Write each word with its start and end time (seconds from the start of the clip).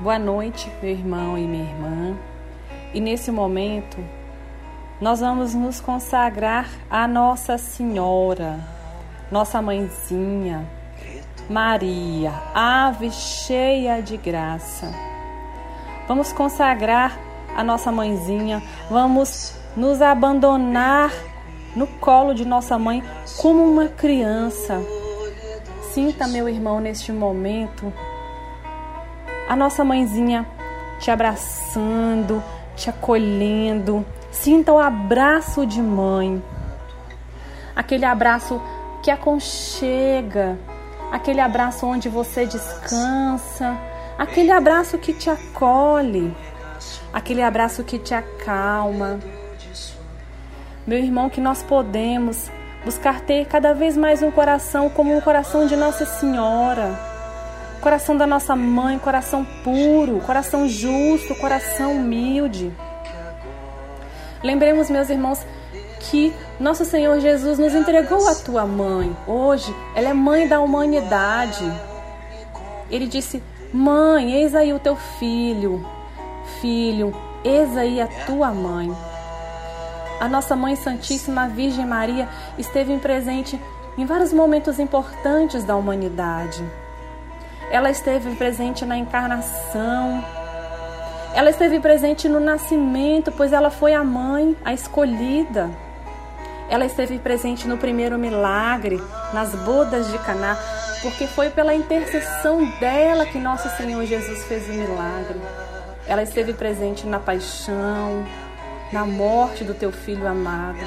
Boa 0.00 0.18
noite, 0.18 0.72
meu 0.80 0.92
irmão 0.92 1.36
e 1.36 1.42
minha 1.42 1.62
irmã. 1.62 2.16
E 2.94 3.00
nesse 3.02 3.30
momento, 3.30 4.02
nós 4.98 5.20
vamos 5.20 5.54
nos 5.54 5.78
consagrar 5.78 6.70
à 6.88 7.06
Nossa 7.06 7.58
Senhora, 7.58 8.58
nossa 9.30 9.60
mãezinha, 9.60 10.66
Maria, 11.50 12.32
ave 12.54 13.10
cheia 13.10 14.00
de 14.00 14.16
graça. 14.16 14.90
Vamos 16.08 16.32
consagrar 16.32 17.20
a 17.54 17.62
nossa 17.62 17.92
mãezinha, 17.92 18.62
vamos 18.88 19.54
nos 19.76 20.00
abandonar 20.00 21.12
no 21.76 21.86
colo 21.86 22.32
de 22.32 22.46
nossa 22.46 22.78
mãe 22.78 23.04
como 23.36 23.70
uma 23.70 23.88
criança. 23.88 24.80
Sinta, 25.92 26.26
meu 26.26 26.48
irmão, 26.48 26.80
neste 26.80 27.12
momento 27.12 27.92
a 29.50 29.56
nossa 29.56 29.82
mãezinha 29.82 30.46
te 31.00 31.10
abraçando, 31.10 32.40
te 32.76 32.88
acolhendo. 32.88 34.06
Sinta 34.30 34.72
o 34.72 34.78
abraço 34.78 35.66
de 35.66 35.82
mãe. 35.82 36.40
Aquele 37.74 38.04
abraço 38.04 38.62
que 39.02 39.10
aconchega, 39.10 40.56
aquele 41.10 41.40
abraço 41.40 41.84
onde 41.84 42.08
você 42.08 42.46
descansa, 42.46 43.76
aquele 44.16 44.52
abraço 44.52 44.98
que 44.98 45.12
te 45.12 45.28
acolhe, 45.28 46.32
aquele 47.12 47.42
abraço 47.42 47.82
que 47.82 47.98
te 47.98 48.14
acalma. 48.14 49.18
Meu 50.86 50.98
irmão, 50.98 51.28
que 51.28 51.40
nós 51.40 51.60
podemos 51.60 52.48
buscar 52.84 53.20
ter 53.22 53.46
cada 53.46 53.74
vez 53.74 53.96
mais 53.96 54.22
um 54.22 54.30
coração 54.30 54.88
como 54.88 55.12
um 55.12 55.20
coração 55.20 55.66
de 55.66 55.74
Nossa 55.74 56.06
Senhora 56.06 57.09
coração 57.80 58.16
da 58.16 58.26
nossa 58.26 58.54
mãe, 58.54 58.98
coração 58.98 59.44
puro, 59.64 60.20
coração 60.20 60.68
justo, 60.68 61.34
coração 61.36 61.96
humilde. 61.96 62.72
Lembremos, 64.42 64.88
meus 64.88 65.10
irmãos, 65.10 65.44
que 66.00 66.32
nosso 66.58 66.84
Senhor 66.84 67.20
Jesus 67.20 67.58
nos 67.58 67.74
entregou 67.74 68.26
a 68.28 68.34
tua 68.34 68.66
mãe. 68.66 69.14
Hoje, 69.26 69.74
ela 69.94 70.10
é 70.10 70.14
mãe 70.14 70.48
da 70.48 70.60
humanidade. 70.60 71.64
Ele 72.90 73.06
disse: 73.06 73.42
Mãe, 73.72 74.32
eis 74.32 74.54
aí 74.54 74.72
o 74.72 74.78
teu 74.78 74.96
filho. 74.96 75.86
Filho, 76.60 77.14
eis 77.44 77.76
aí 77.76 78.00
a 78.00 78.06
tua 78.26 78.50
mãe. 78.50 78.90
A 80.18 80.28
nossa 80.28 80.54
Mãe 80.54 80.76
Santíssima 80.76 81.48
Virgem 81.48 81.86
Maria 81.86 82.28
esteve 82.58 82.96
presente 82.98 83.58
em 83.96 84.04
vários 84.04 84.32
momentos 84.32 84.78
importantes 84.78 85.64
da 85.64 85.76
humanidade. 85.76 86.62
Ela 87.70 87.90
esteve 87.90 88.34
presente 88.34 88.84
na 88.84 88.96
encarnação. 88.96 90.24
Ela 91.34 91.50
esteve 91.50 91.78
presente 91.78 92.28
no 92.28 92.40
nascimento, 92.40 93.30
pois 93.30 93.52
ela 93.52 93.70
foi 93.70 93.94
a 93.94 94.02
mãe, 94.02 94.56
a 94.64 94.74
escolhida. 94.74 95.70
Ela 96.68 96.84
esteve 96.84 97.18
presente 97.18 97.68
no 97.68 97.78
primeiro 97.78 98.18
milagre, 98.18 99.00
nas 99.32 99.54
bodas 99.54 100.10
de 100.10 100.18
Caná, 100.18 100.56
porque 101.00 101.26
foi 101.28 101.50
pela 101.50 101.72
intercessão 101.72 102.64
dela 102.80 103.24
que 103.24 103.38
nosso 103.38 103.68
Senhor 103.76 104.04
Jesus 104.04 104.44
fez 104.44 104.68
o 104.68 104.72
milagre. 104.72 105.40
Ela 106.06 106.24
esteve 106.24 106.52
presente 106.52 107.06
na 107.06 107.20
paixão, 107.20 108.26
na 108.92 109.06
morte 109.06 109.62
do 109.62 109.74
teu 109.74 109.92
filho 109.92 110.26
amado. 110.26 110.78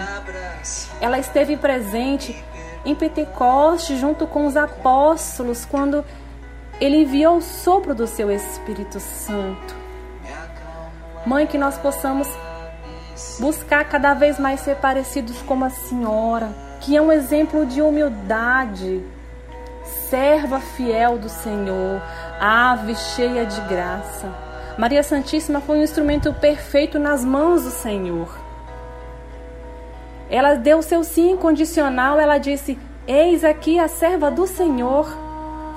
Ela 0.99 1.17
esteve 1.17 1.55
presente 1.55 2.43
em 2.85 2.93
Pentecostes 2.93 3.99
junto 3.99 4.27
com 4.27 4.45
os 4.45 4.57
apóstolos 4.57 5.65
quando 5.65 6.03
ele 6.83 6.97
enviou 6.97 7.37
o 7.37 7.41
sopro 7.41 7.95
do 7.95 8.05
seu 8.05 8.29
Espírito 8.29 8.99
Santo. 8.99 9.73
Mãe, 11.25 11.47
que 11.47 11.57
nós 11.57 11.77
possamos 11.77 12.27
buscar 13.39 13.85
cada 13.85 14.13
vez 14.13 14.37
mais 14.37 14.59
ser 14.59 14.75
parecidos 14.75 15.41
com 15.43 15.63
a 15.63 15.69
Senhora, 15.69 16.53
que 16.81 16.97
é 16.97 17.01
um 17.01 17.09
exemplo 17.09 17.65
de 17.65 17.81
humildade, 17.81 19.01
serva 20.09 20.59
fiel 20.59 21.17
do 21.17 21.29
Senhor, 21.29 22.01
ave 22.37 22.95
cheia 22.95 23.45
de 23.45 23.61
graça. 23.61 24.29
Maria 24.77 25.03
Santíssima 25.03 25.61
foi 25.61 25.77
um 25.77 25.83
instrumento 25.83 26.33
perfeito 26.33 26.99
nas 26.99 27.23
mãos 27.23 27.63
do 27.63 27.69
Senhor. 27.69 28.37
Ela 30.29 30.55
deu 30.55 30.81
seu 30.81 31.01
sim 31.05 31.31
incondicional, 31.31 32.19
ela 32.19 32.37
disse: 32.39 32.77
Eis 33.07 33.45
aqui 33.45 33.79
a 33.79 33.87
serva 33.87 34.29
do 34.29 34.45
Senhor 34.45 35.22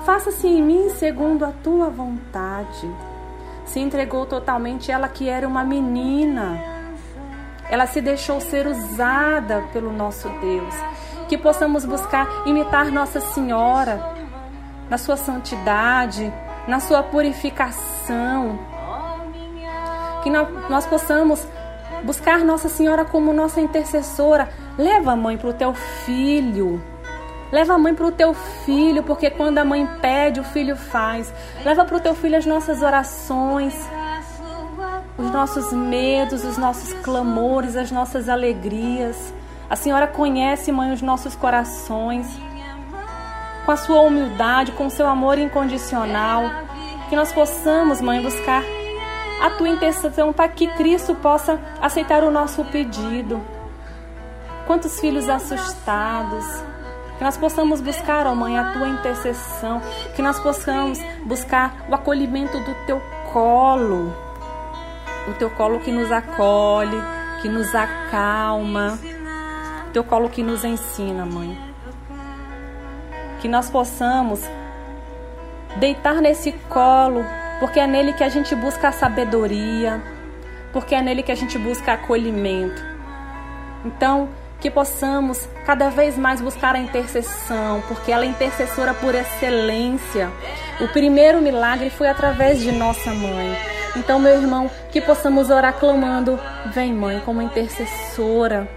faça-se 0.05 0.47
em 0.47 0.61
mim 0.61 0.89
segundo 0.89 1.45
a 1.45 1.51
tua 1.51 1.89
vontade. 1.89 2.89
Se 3.65 3.79
entregou 3.79 4.25
totalmente, 4.25 4.91
ela 4.91 5.09
que 5.09 5.27
era 5.27 5.47
uma 5.47 5.63
menina. 5.63 6.61
Ela 7.69 7.85
se 7.85 7.99
deixou 8.01 8.39
ser 8.39 8.65
usada 8.65 9.63
pelo 9.73 9.91
nosso 9.91 10.29
Deus. 10.39 10.73
Que 11.27 11.37
possamos 11.37 11.83
buscar 11.83 12.27
imitar 12.45 12.89
Nossa 12.91 13.19
Senhora 13.19 14.15
na 14.89 14.97
sua 14.97 15.17
santidade, 15.17 16.31
na 16.65 16.79
sua 16.79 17.03
purificação. 17.03 18.57
Que 20.23 20.29
nós 20.29 20.85
possamos 20.85 21.45
buscar 22.03 22.39
Nossa 22.39 22.69
Senhora 22.69 23.03
como 23.03 23.33
nossa 23.33 23.59
intercessora. 23.59 24.49
Leva 24.77 25.11
a 25.11 25.15
mãe 25.15 25.37
para 25.37 25.49
o 25.49 25.53
teu 25.53 25.73
filho. 25.73 26.81
Leva 27.51 27.75
a 27.75 27.77
mãe 27.77 27.95
para 27.95 28.05
o 28.05 28.11
teu 28.11 28.33
filho, 28.33 29.03
porque 29.03 29.29
quando 29.29 29.57
a 29.57 29.65
mãe 29.65 29.87
pede, 30.01 30.39
o 30.39 30.43
filho 30.43 30.75
faz. 30.75 31.33
Leva 31.63 31.85
para 31.85 31.95
o 31.95 31.99
teu 31.99 32.13
filho 32.13 32.37
as 32.37 32.45
nossas 32.45 32.81
orações, 32.81 33.73
os 35.17 35.31
nossos 35.31 35.71
medos, 35.71 36.43
os 36.43 36.57
nossos 36.57 36.93
clamores, 37.01 37.75
as 37.75 37.89
nossas 37.91 38.27
alegrias. 38.27 39.33
A 39.69 39.75
Senhora 39.75 40.07
conhece, 40.07 40.71
mãe, 40.71 40.91
os 40.91 41.01
nossos 41.01 41.35
corações. 41.35 42.27
Com 43.65 43.71
a 43.71 43.77
sua 43.77 44.01
humildade, 44.01 44.71
com 44.73 44.87
o 44.87 44.91
seu 44.91 45.07
amor 45.07 45.37
incondicional. 45.37 46.43
Que 47.09 47.15
nós 47.15 47.31
possamos, 47.31 48.01
mãe, 48.01 48.21
buscar 48.21 48.63
a 49.41 49.51
tua 49.51 49.69
intercessão 49.69 50.33
para 50.33 50.49
que 50.49 50.67
Cristo 50.67 51.15
possa 51.15 51.59
aceitar 51.81 52.23
o 52.23 52.31
nosso 52.31 52.63
pedido. 52.65 53.41
Quantos 54.65 54.99
filhos 54.99 55.29
assustados, 55.29 56.45
que 57.17 57.23
nós 57.23 57.35
possamos 57.35 57.81
buscar, 57.81 58.27
ó 58.27 58.35
Mãe, 58.35 58.57
a 58.57 58.73
tua 58.73 58.87
intercessão, 58.87 59.81
que 60.15 60.21
nós 60.21 60.39
possamos 60.39 60.99
buscar 61.25 61.85
o 61.89 61.95
acolhimento 61.95 62.59
do 62.59 62.75
teu 62.85 63.01
colo, 63.33 64.13
o 65.27 65.33
teu 65.33 65.49
colo 65.49 65.79
que 65.79 65.91
nos 65.91 66.11
acolhe, 66.11 67.01
que 67.41 67.49
nos 67.49 67.73
acalma, 67.73 68.99
o 69.87 69.91
teu 69.91 70.03
colo 70.03 70.29
que 70.29 70.43
nos 70.43 70.63
ensina, 70.63 71.25
Mãe. 71.25 71.57
Que 73.39 73.47
nós 73.47 73.69
possamos 73.69 74.41
deitar 75.77 76.21
nesse 76.21 76.51
colo, 76.69 77.23
porque 77.59 77.79
é 77.79 77.87
nele 77.87 78.13
que 78.13 78.23
a 78.23 78.29
gente 78.29 78.55
busca 78.55 78.89
a 78.89 78.91
sabedoria, 78.91 80.01
porque 80.71 80.93
é 80.93 81.01
nele 81.01 81.23
que 81.23 81.31
a 81.31 81.35
gente 81.35 81.57
busca 81.57 81.93
acolhimento. 81.93 82.81
Então, 83.83 84.29
que 84.59 84.71
possamos 84.71 85.47
cada 85.65 85.89
vez 85.89 86.17
mais 86.17 86.41
buscar 86.41 86.75
a 86.75 86.79
intercessão, 86.79 87.83
porque 87.87 88.11
ela 88.11 88.23
é 88.23 88.27
intercessora 88.27 88.93
por 88.93 89.13
excelência. 89.13 90.31
O 90.81 90.87
primeiro 90.87 91.41
milagre 91.41 91.89
foi 91.89 92.07
através 92.07 92.59
de 92.59 92.71
nossa 92.71 93.13
mãe. 93.13 93.57
Então, 93.95 94.19
meu 94.19 94.41
irmão, 94.41 94.69
que 94.91 95.01
possamos 95.01 95.49
orar 95.49 95.73
clamando: 95.73 96.39
Vem, 96.73 96.93
mãe, 96.93 97.21
como 97.25 97.41
intercessora, 97.41 98.67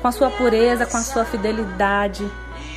com 0.00 0.08
a 0.08 0.12
sua 0.12 0.30
pureza, 0.30 0.86
com 0.86 0.96
a 0.96 1.00
sua 1.00 1.24
fidelidade. 1.24 2.28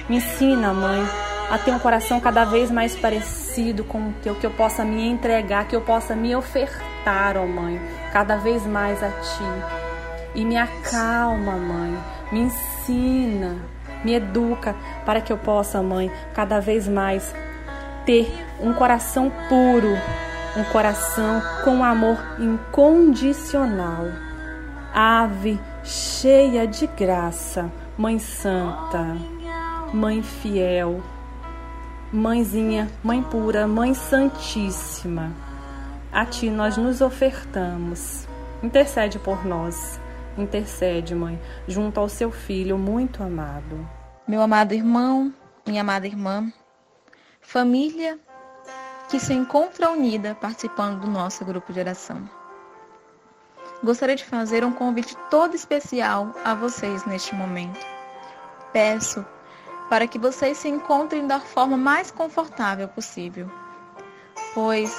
Me 0.10 0.18
ensina, 0.18 0.74
mãe, 0.74 1.06
a 1.50 1.58
ter 1.58 1.72
um 1.72 1.80
coração 1.80 2.20
cada 2.20 2.46
vez 2.46 2.72
mais 2.72 2.96
parecido 2.96 3.84
com 3.84 4.00
o 4.00 4.14
teu, 4.22 4.36
que 4.36 4.46
eu 4.46 4.52
possa 4.52 4.84
me 4.84 5.08
entregar, 5.08 5.68
que 5.68 5.76
eu 5.76 5.82
possa 5.82 6.16
me 6.16 6.36
ofertar, 6.36 7.38
ó 7.38 7.46
mãe, 7.46 7.80
cada 8.12 8.38
vez 8.38 8.66
mais 8.66 9.02
a 9.04 9.10
ti. 9.10 9.91
E 10.34 10.46
me 10.46 10.58
acalma, 10.58 11.58
mãe 11.58 11.98
me 12.32 12.42
ensina, 12.42 13.58
me 14.04 14.14
educa 14.14 14.76
para 15.06 15.22
que 15.22 15.32
eu 15.32 15.38
possa, 15.38 15.84
mãe, 15.84 16.10
cada 16.34 16.60
vez 16.60 16.88
mais 16.88 17.36
ter 18.06 18.34
um 18.60 18.74
coração 18.74 19.32
puro, 19.50 19.98
um 20.56 20.64
coração 20.72 21.42
com 21.64 21.84
amor 21.84 22.18
incondicional. 22.40 24.06
Ave 24.94 25.60
cheia 25.84 26.68
de 26.68 26.88
graça, 26.88 27.72
Mãe 27.98 28.20
Santa, 28.20 29.16
Mãe 29.94 30.22
fiel, 30.22 31.02
Mãezinha, 32.12 32.90
Mãe 33.04 33.22
pura, 33.22 33.68
Mãe 33.68 33.94
Santíssima. 33.94 35.32
A 36.12 36.26
Ti 36.26 36.50
nós 36.50 36.76
nos 36.76 37.00
ofertamos. 37.00 38.28
Intercede 38.62 39.18
por 39.18 39.46
nós. 39.46 40.01
Intercede, 40.38 41.14
mãe, 41.14 41.40
junto 41.68 42.00
ao 42.00 42.08
seu 42.08 42.32
filho 42.32 42.78
muito 42.78 43.22
amado. 43.22 43.88
Meu 44.28 44.42
amado 44.42 44.74
irmão, 44.74 45.34
minha 45.68 45.82
amada 45.82 46.08
irmã, 46.08 46.52
família 47.42 48.18
que 49.10 49.20
se 49.20 49.34
encontra 49.34 49.92
unida 49.92 50.34
participando 50.36 51.02
do 51.02 51.08
nosso 51.10 51.44
grupo 51.44 51.74
de 51.74 51.82
oração. 51.82 52.30
Gostaria 53.84 54.16
de 54.16 54.24
fazer 54.24 54.64
um 54.64 54.72
convite 54.72 55.18
todo 55.30 55.54
especial 55.54 56.34
a 56.46 56.54
vocês 56.54 57.04
neste 57.06 57.36
momento. 57.36 57.86
Peço 58.72 59.26
para 59.90 60.08
que 60.08 60.18
vocês 60.18 60.58
se 60.58 60.70
encontrem 60.70 61.28
da 61.28 61.42
forma 61.42 61.76
mais 61.76 62.10
confortável 62.10 62.88
possível, 62.88 63.52
pois 64.54 64.96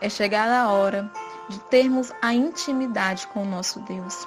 é 0.00 0.08
chegada 0.08 0.58
a 0.58 0.72
hora 0.72 1.08
de 1.48 1.60
termos 1.64 2.12
a 2.20 2.34
intimidade 2.34 3.28
com 3.28 3.42
o 3.42 3.48
nosso 3.48 3.78
Deus. 3.80 4.26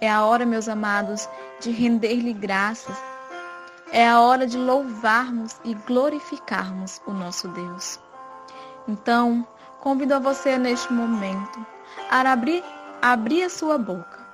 É 0.00 0.10
a 0.10 0.24
hora, 0.24 0.44
meus 0.44 0.68
amados, 0.68 1.28
de 1.60 1.70
render-lhe 1.70 2.32
graças. 2.32 2.96
É 3.92 4.08
a 4.08 4.20
hora 4.20 4.46
de 4.46 4.58
louvarmos 4.58 5.56
e 5.64 5.74
glorificarmos 5.74 7.00
o 7.06 7.12
nosso 7.12 7.48
Deus. 7.48 8.00
Então, 8.88 9.46
convido 9.80 10.14
a 10.14 10.18
você 10.18 10.58
neste 10.58 10.92
momento 10.92 11.64
a 12.10 12.20
abrir, 12.32 12.64
abrir 13.00 13.44
a 13.44 13.50
sua 13.50 13.78
boca 13.78 14.26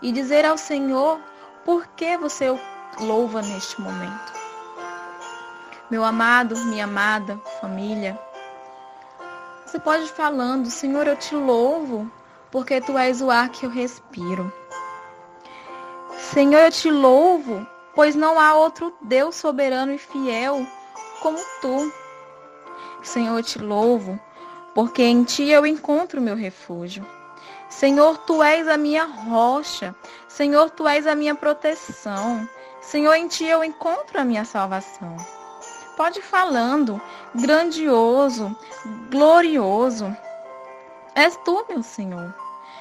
e 0.00 0.12
dizer 0.12 0.44
ao 0.44 0.56
Senhor 0.56 1.20
por 1.64 1.86
que 1.88 2.16
você 2.16 2.48
o 2.48 2.58
louva 3.00 3.42
neste 3.42 3.80
momento. 3.80 4.32
Meu 5.90 6.04
amado, 6.04 6.56
minha 6.66 6.84
amada 6.84 7.38
família, 7.60 8.18
você 9.66 9.78
pode 9.78 10.04
ir 10.04 10.08
falando, 10.08 10.70
Senhor, 10.70 11.06
eu 11.06 11.16
te 11.16 11.34
louvo 11.34 12.10
porque 12.50 12.80
tu 12.80 12.96
és 12.98 13.20
o 13.20 13.30
ar 13.30 13.48
que 13.48 13.66
eu 13.66 13.70
respiro. 13.70 14.52
Senhor, 16.32 16.60
eu 16.60 16.70
te 16.70 16.90
louvo, 16.90 17.66
pois 17.94 18.14
não 18.14 18.38
há 18.38 18.54
outro 18.54 18.94
Deus 19.02 19.36
soberano 19.36 19.92
e 19.92 19.98
fiel 19.98 20.66
como 21.20 21.38
tu. 21.60 21.92
Senhor, 23.02 23.38
eu 23.38 23.42
te 23.42 23.58
louvo, 23.58 24.18
porque 24.74 25.02
em 25.02 25.24
ti 25.24 25.48
eu 25.48 25.66
encontro 25.66 26.20
meu 26.20 26.36
refúgio. 26.36 27.06
Senhor, 27.68 28.18
tu 28.18 28.42
és 28.42 28.68
a 28.68 28.76
minha 28.76 29.04
rocha. 29.04 29.94
Senhor, 30.28 30.70
tu 30.70 30.86
és 30.86 31.06
a 31.06 31.14
minha 31.14 31.34
proteção. 31.34 32.48
Senhor, 32.80 33.14
em 33.14 33.28
ti 33.28 33.44
eu 33.44 33.62
encontro 33.62 34.20
a 34.20 34.24
minha 34.24 34.44
salvação. 34.44 35.16
Pode 35.96 36.20
falando, 36.20 37.00
grandioso, 37.34 38.56
glorioso. 39.10 40.14
És 41.14 41.36
tu, 41.44 41.64
meu 41.68 41.82
Senhor. 41.82 42.34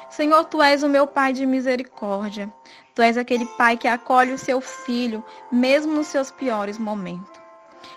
Senhor, 0.09 0.45
tu 0.45 0.61
és 0.61 0.83
o 0.83 0.89
meu 0.89 1.05
Pai 1.07 1.33
de 1.33 1.45
misericórdia. 1.45 2.51
Tu 2.95 3.01
és 3.01 3.17
aquele 3.17 3.45
Pai 3.45 3.77
que 3.77 3.87
acolhe 3.87 4.33
o 4.33 4.37
seu 4.37 4.59
filho, 4.59 5.23
mesmo 5.51 5.93
nos 5.93 6.07
seus 6.07 6.31
piores 6.31 6.77
momentos. 6.77 7.39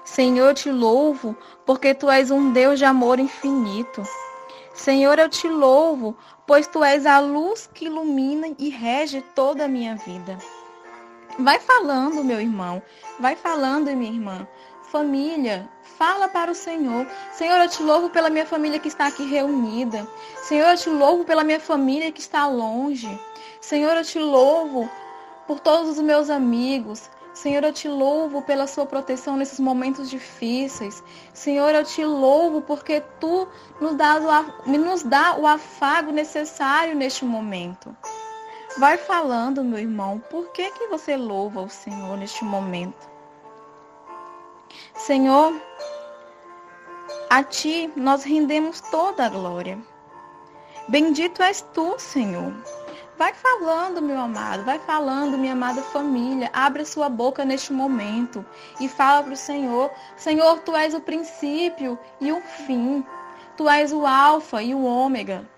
Senhor, 0.05 0.49
eu 0.49 0.55
te 0.55 0.71
louvo, 0.71 1.37
porque 1.65 1.95
tu 1.95 2.11
és 2.11 2.31
um 2.31 2.53
Deus 2.53 2.79
de 2.79 2.85
amor 2.85 3.19
infinito. 3.19 4.03
Senhor, 4.75 5.19
eu 5.19 5.29
te 5.29 5.49
louvo, 5.49 6.17
pois 6.47 6.67
tu 6.67 6.83
és 6.83 7.07
a 7.07 7.19
luz 7.19 7.69
que 7.73 7.87
ilumina 7.87 8.49
e 8.59 8.69
rege 8.69 9.23
toda 9.35 9.65
a 9.65 9.69
minha 9.69 9.97
vida. 9.97 10.39
Vai 11.39 11.59
falando, 11.61 12.25
meu 12.25 12.41
irmão, 12.41 12.83
vai 13.19 13.37
falando, 13.37 13.95
minha 13.97 14.13
irmã. 14.13 14.47
Família, 14.93 15.67
fala 15.97 16.29
para 16.29 16.51
o 16.51 16.55
Senhor. 16.55 17.07
Senhor, 17.33 17.57
eu 17.61 17.69
te 17.71 17.83
louvo 17.83 18.11
pela 18.11 18.29
minha 18.29 18.45
família 18.45 18.79
que 18.79 18.89
está 18.89 19.07
aqui 19.07 19.25
reunida. 19.25 20.07
Senhor, 20.43 20.69
eu 20.69 20.77
te 20.77 20.91
louvo 20.91 21.25
pela 21.25 21.43
minha 21.43 21.59
família 21.59 22.13
que 22.13 22.21
está 22.21 22.47
longe. 22.47 23.09
Senhor, 23.59 23.97
eu 23.97 24.05
te 24.05 24.19
louvo 24.19 24.87
por 25.47 25.61
todos 25.61 25.97
os 25.97 26.03
meus 26.03 26.29
amigos. 26.29 27.09
Senhor, 27.33 27.65
eu 27.65 27.73
te 27.73 27.89
louvo 27.89 28.43
pela 28.43 28.67
sua 28.67 28.85
proteção 28.85 29.35
nesses 29.35 29.59
momentos 29.59 30.11
difíceis. 30.11 31.03
Senhor, 31.33 31.75
eu 31.75 31.85
te 31.85 32.05
louvo 32.05 32.61
porque 32.61 33.03
tu 33.19 33.49
nos 33.81 33.97
nos 34.67 35.03
dá 35.05 35.37
o 35.39 35.47
afago 35.47 36.13
necessário 36.13 36.95
neste 36.95 37.25
momento. 37.25 37.97
Vai 38.77 38.99
falando, 38.99 39.65
meu 39.65 39.79
irmão, 39.79 40.23
por 40.31 40.53
que, 40.53 40.71
que 40.73 40.89
você 40.89 41.17
louva 41.17 41.63
o 41.63 41.71
Senhor 41.71 42.15
neste 42.19 42.45
momento? 42.45 43.12
Senhor, 44.95 45.55
a 47.31 47.43
Ti 47.43 47.91
nós 47.97 48.25
rendemos 48.25 48.81
toda 48.81 49.27
a 49.27 49.29
glória. 49.29 49.79
Bendito 50.89 51.43
és 51.43 51.63
Tu, 51.73 51.95
Senhor. 51.99 52.53
Vai 53.17 53.33
falando, 53.35 54.03
meu 54.03 54.19
amado, 54.19 54.65
vai 54.65 54.79
falando, 54.81 55.39
minha 55.39 55.53
amada 55.53 55.81
família. 55.81 56.51
Abre 56.53 56.85
sua 56.85 57.09
boca 57.09 57.45
neste 57.45 57.73
momento 57.73 58.45
e 58.81 58.89
fala 58.89 59.23
para 59.23 59.33
o 59.33 59.37
Senhor: 59.37 59.91
Senhor, 60.17 60.59
Tu 60.61 60.75
és 60.75 60.93
o 60.93 61.01
princípio 61.01 61.99
e 62.21 62.33
o 62.33 62.41
fim. 62.41 63.05
Tu 63.57 63.69
és 63.69 63.93
o 63.93 64.07
Alfa 64.07 64.63
e 64.63 64.75
o 64.75 64.85
Ômega. 64.85 65.49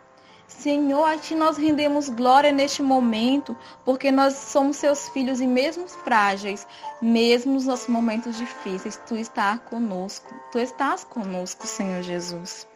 Senhor, 0.47 1.05
a 1.05 1.17
Ti 1.17 1.35
nós 1.35 1.57
rendemos 1.57 2.09
glória 2.09 2.53
neste 2.53 2.83
momento, 2.83 3.57
porque 3.85 4.11
nós 4.11 4.35
somos 4.35 4.77
Seus 4.77 5.09
filhos 5.09 5.41
e 5.41 5.47
mesmo 5.47 5.89
frágeis, 5.89 6.67
mesmo 7.01 7.55
nos 7.55 7.67
nossos 7.67 7.89
momentos 7.89 8.37
difíceis, 8.37 9.01
Tu 9.07 9.17
estás 9.17 9.61
conosco. 9.69 10.35
Tu 10.53 10.59
estás 10.59 11.05
conosco, 11.05 11.67
Senhor 11.67 12.03
Jesus. 12.03 12.67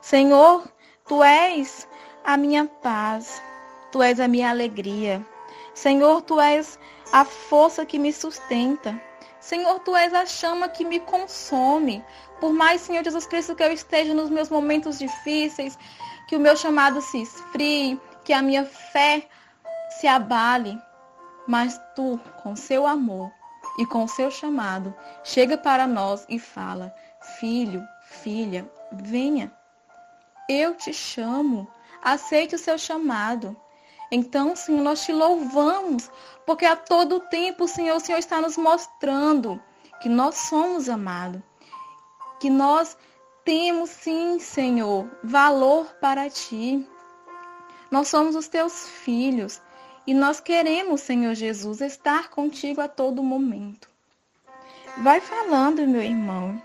Senhor, 0.00 0.68
Tu 1.06 1.22
és 1.22 1.88
a 2.24 2.36
minha 2.36 2.66
paz, 2.66 3.42
Tu 3.90 4.02
és 4.02 4.20
a 4.20 4.28
minha 4.28 4.50
alegria. 4.50 5.24
Senhor, 5.74 6.22
Tu 6.22 6.38
és 6.40 6.78
a 7.12 7.24
força 7.24 7.86
que 7.86 7.98
me 7.98 8.12
sustenta. 8.12 9.00
Senhor, 9.40 9.80
Tu 9.80 9.94
és 9.96 10.14
a 10.14 10.24
chama 10.24 10.68
que 10.68 10.84
me 10.84 11.00
consome. 11.00 12.04
Por 12.44 12.52
mais, 12.52 12.82
Senhor 12.82 13.02
Jesus 13.02 13.24
Cristo, 13.24 13.54
que 13.54 13.62
eu 13.62 13.72
esteja 13.72 14.12
nos 14.12 14.28
meus 14.28 14.50
momentos 14.50 14.98
difíceis, 14.98 15.78
que 16.28 16.36
o 16.36 16.38
meu 16.38 16.54
chamado 16.54 17.00
se 17.00 17.22
esfrie, 17.22 17.98
que 18.22 18.34
a 18.34 18.42
minha 18.42 18.66
fé 18.66 19.26
se 19.98 20.06
abale, 20.06 20.78
mas 21.46 21.80
Tu, 21.96 22.20
com 22.42 22.54
seu 22.54 22.86
amor 22.86 23.32
e 23.78 23.86
com 23.86 24.06
seu 24.06 24.30
chamado, 24.30 24.94
chega 25.24 25.56
para 25.56 25.86
nós 25.86 26.26
e 26.28 26.38
fala: 26.38 26.94
Filho, 27.40 27.82
filha, 28.02 28.70
venha. 28.92 29.50
Eu 30.46 30.74
te 30.74 30.92
chamo, 30.92 31.66
aceite 32.02 32.56
o 32.56 32.58
seu 32.58 32.76
chamado. 32.76 33.56
Então, 34.10 34.54
Senhor, 34.54 34.82
nós 34.82 35.02
te 35.02 35.14
louvamos, 35.14 36.10
porque 36.44 36.66
a 36.66 36.76
todo 36.76 37.20
tempo, 37.20 37.66
Senhor, 37.66 37.96
o 37.96 38.00
Senhor 38.00 38.18
está 38.18 38.38
nos 38.38 38.58
mostrando 38.58 39.58
que 40.02 40.10
nós 40.10 40.34
somos 40.34 40.90
amados, 40.90 41.40
que 42.44 42.50
nós 42.50 42.94
temos 43.42 43.88
sim, 43.88 44.38
Senhor, 44.38 45.08
valor 45.22 45.86
para 45.98 46.28
ti. 46.28 46.86
Nós 47.90 48.08
somos 48.08 48.36
os 48.36 48.48
teus 48.48 48.86
filhos 48.86 49.62
e 50.06 50.12
nós 50.12 50.40
queremos, 50.40 51.00
Senhor 51.00 51.34
Jesus, 51.34 51.80
estar 51.80 52.28
contigo 52.28 52.82
a 52.82 52.86
todo 52.86 53.22
momento. 53.22 53.88
Vai 54.98 55.22
falando, 55.22 55.88
meu 55.88 56.02
irmão. 56.02 56.62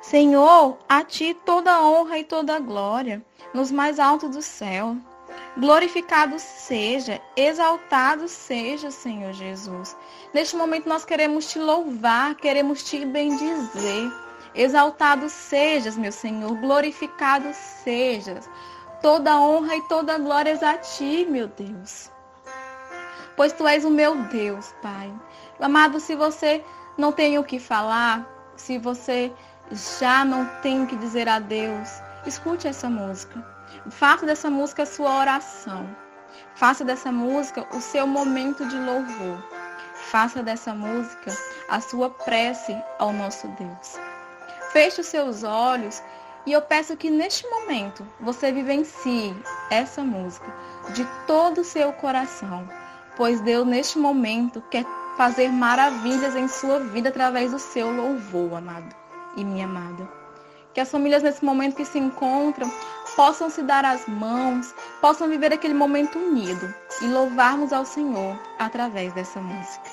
Senhor, 0.00 0.78
a 0.88 1.02
ti 1.02 1.36
toda 1.44 1.82
honra 1.82 2.20
e 2.20 2.22
toda 2.22 2.60
glória 2.60 3.20
nos 3.52 3.72
mais 3.72 3.98
altos 3.98 4.30
do 4.30 4.40
céu. 4.40 4.96
Glorificado 5.56 6.38
seja, 6.38 7.20
exaltado 7.34 8.28
seja, 8.28 8.92
Senhor 8.92 9.32
Jesus. 9.32 9.96
Neste 10.32 10.54
momento 10.54 10.88
nós 10.88 11.04
queremos 11.04 11.50
te 11.50 11.58
louvar, 11.58 12.36
queremos 12.36 12.84
te 12.84 13.04
bendizer. 13.04 14.27
Exaltado 14.54 15.28
sejas, 15.28 15.96
meu 15.96 16.12
Senhor, 16.12 16.54
glorificado 16.56 17.48
sejas. 17.52 18.48
Toda 19.02 19.40
honra 19.40 19.76
e 19.76 19.82
toda 19.82 20.18
glória 20.18 20.58
é 20.60 20.64
a 20.64 20.78
ti, 20.78 21.26
meu 21.28 21.48
Deus. 21.48 22.10
Pois 23.36 23.52
tu 23.52 23.66
és 23.68 23.84
o 23.84 23.90
meu 23.90 24.16
Deus, 24.24 24.74
Pai. 24.82 25.12
Amado, 25.60 26.00
se 26.00 26.16
você 26.16 26.64
não 26.96 27.12
tem 27.12 27.38
o 27.38 27.44
que 27.44 27.60
falar, 27.60 28.26
se 28.56 28.78
você 28.78 29.32
já 29.70 30.24
não 30.24 30.44
tem 30.62 30.82
o 30.82 30.86
que 30.86 30.96
dizer 30.96 31.28
a 31.28 31.38
Deus, 31.38 31.88
escute 32.26 32.66
essa 32.66 32.90
música. 32.90 33.44
Faça 33.90 34.26
dessa 34.26 34.50
música 34.50 34.82
a 34.82 34.86
sua 34.86 35.20
oração. 35.20 35.88
Faça 36.54 36.84
dessa 36.84 37.12
música 37.12 37.66
o 37.72 37.80
seu 37.80 38.06
momento 38.06 38.66
de 38.66 38.76
louvor. 38.76 39.38
Faça 39.94 40.42
dessa 40.42 40.74
música 40.74 41.32
a 41.68 41.80
sua 41.80 42.10
prece 42.10 42.76
ao 42.98 43.12
nosso 43.12 43.46
Deus. 43.48 44.17
Feche 44.72 45.00
os 45.00 45.06
seus 45.06 45.42
olhos 45.42 46.02
e 46.46 46.52
eu 46.52 46.62
peço 46.62 46.96
que 46.96 47.10
neste 47.10 47.46
momento 47.48 48.06
você 48.20 48.50
vivencie 48.52 49.34
essa 49.70 50.02
música 50.02 50.46
de 50.94 51.06
todo 51.26 51.60
o 51.60 51.64
seu 51.64 51.92
coração, 51.92 52.68
pois 53.16 53.40
Deus 53.40 53.66
neste 53.66 53.98
momento 53.98 54.62
quer 54.70 54.84
fazer 55.16 55.48
maravilhas 55.48 56.36
em 56.36 56.48
sua 56.48 56.78
vida 56.78 57.08
através 57.08 57.50
do 57.50 57.58
seu 57.58 57.90
louvor, 57.90 58.54
amado 58.54 58.94
e 59.36 59.44
minha 59.44 59.66
amada. 59.66 60.08
Que 60.72 60.80
as 60.80 60.90
famílias 60.90 61.22
nesse 61.22 61.44
momento 61.44 61.76
que 61.76 61.84
se 61.84 61.98
encontram 61.98 62.70
possam 63.16 63.50
se 63.50 63.62
dar 63.62 63.84
as 63.84 64.06
mãos, 64.06 64.72
possam 65.00 65.28
viver 65.28 65.52
aquele 65.52 65.74
momento 65.74 66.18
unido 66.18 66.72
e 67.02 67.06
louvarmos 67.06 67.72
ao 67.72 67.84
Senhor 67.84 68.38
através 68.58 69.12
dessa 69.12 69.40
música. 69.40 69.90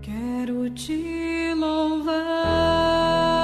Quero 0.00 0.70
te 0.70 1.52
louvar. 1.56 3.43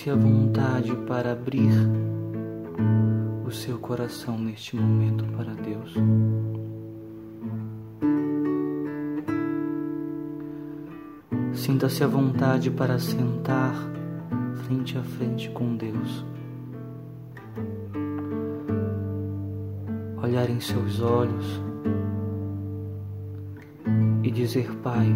Sinta-se 0.00 0.10
à 0.10 0.16
vontade 0.16 0.96
para 1.06 1.32
abrir 1.32 1.74
o 3.46 3.50
seu 3.50 3.78
coração 3.78 4.38
neste 4.38 4.74
momento 4.74 5.26
para 5.36 5.52
Deus. 5.52 5.94
Sinta-se 11.52 12.02
à 12.02 12.06
vontade 12.06 12.70
para 12.70 12.98
sentar 12.98 13.74
frente 14.64 14.96
a 14.96 15.02
frente 15.02 15.50
com 15.50 15.76
Deus. 15.76 16.24
Olhar 20.22 20.48
em 20.48 20.60
seus 20.60 21.02
olhos 21.02 21.60
e 24.22 24.30
dizer: 24.30 24.74
Pai, 24.76 25.14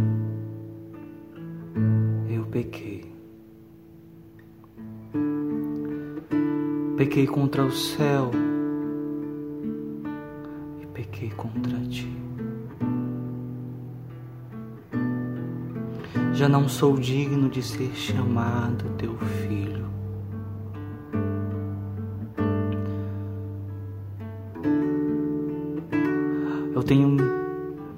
eu 2.28 2.44
pequei. 2.44 2.93
Pequei 7.14 7.28
contra 7.28 7.64
o 7.64 7.70
céu 7.70 8.32
e 10.82 10.86
pequei 10.86 11.30
contra 11.30 11.78
ti. 11.82 12.12
Já 16.32 16.48
não 16.48 16.68
sou 16.68 16.96
digno 16.98 17.48
de 17.48 17.62
ser 17.62 17.94
chamado 17.94 18.96
teu 18.98 19.16
filho. 19.16 19.86
Eu 26.74 26.82
tenho 26.82 27.16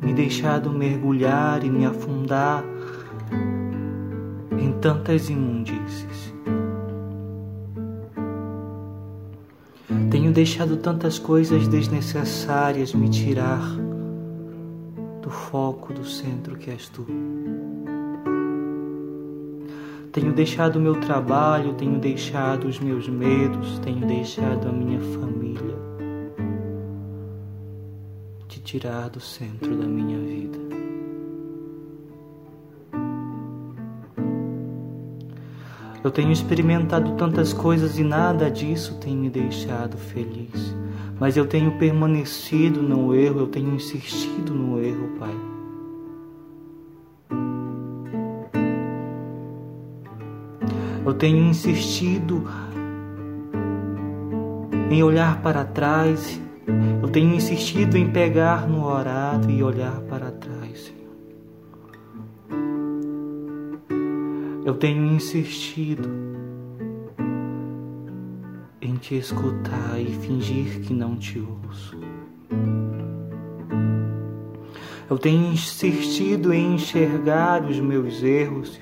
me 0.02 0.12
deixado 0.12 0.68
mergulhar 0.68 1.64
e 1.64 1.70
me 1.70 1.87
afundar 1.87 2.62
em 4.58 4.73
tantas 4.78 5.30
imundícies. 5.30 6.36
Deixado 10.37 10.76
tantas 10.76 11.19
coisas 11.19 11.66
desnecessárias 11.66 12.93
me 12.93 13.09
tirar 13.09 13.75
do 15.23 15.31
foco 15.31 15.95
do 15.95 16.05
centro 16.05 16.59
que 16.59 16.71
és 16.71 16.90
tu. 16.90 17.07
Tenho 20.12 20.35
deixado 20.35 20.78
meu 20.78 21.00
trabalho, 21.00 21.73
tenho 21.73 21.99
deixado 21.99 22.69
os 22.69 22.78
meus 22.78 23.09
medos, 23.09 23.78
tenho 23.78 24.07
deixado 24.07 24.69
a 24.69 24.73
minha 24.73 25.00
família 25.00 25.75
te 28.47 28.61
tirar 28.61 29.09
do 29.09 29.21
centro 29.21 29.75
da 29.75 29.87
minha 29.87 30.19
vida. 30.19 30.46
Eu 36.06 36.12
tenho 36.12 36.30
experimentado 36.30 37.16
tantas 37.16 37.52
coisas 37.52 37.98
e 37.98 38.04
nada 38.04 38.48
disso 38.48 38.94
tem 39.00 39.16
me 39.16 39.28
deixado 39.28 39.96
feliz. 39.96 40.72
Mas 41.18 41.36
eu 41.36 41.48
tenho 41.48 41.72
permanecido 41.78 42.80
no 42.80 43.12
erro, 43.12 43.40
eu 43.40 43.48
tenho 43.48 43.75
insistido 43.75 44.54
no 44.54 44.80
erro, 44.80 45.08
Pai. 45.18 45.34
Eu 51.04 51.12
tenho 51.14 51.38
insistido 51.38 52.44
em 54.88 55.02
olhar 55.02 55.42
para 55.42 55.64
trás, 55.64 56.40
eu 57.02 57.08
tenho 57.08 57.34
insistido 57.34 57.96
em 57.96 58.12
pegar 58.12 58.68
no 58.68 58.84
orado 58.84 59.50
e 59.50 59.60
olhar 59.60 60.00
Eu 64.66 64.75
tenho 64.75 65.06
insistido 65.14 66.11
em 68.80 68.96
te 68.96 69.16
escutar 69.16 70.00
e 70.00 70.06
fingir 70.06 70.80
que 70.80 70.92
não 70.92 71.16
te 71.16 71.38
ouço. 71.38 71.96
Eu 75.08 75.16
tenho 75.18 75.52
insistido 75.52 76.52
em 76.52 76.75
enxergar 76.75 77.62
os 77.64 77.78
meus 77.78 78.20
erros 78.25 78.80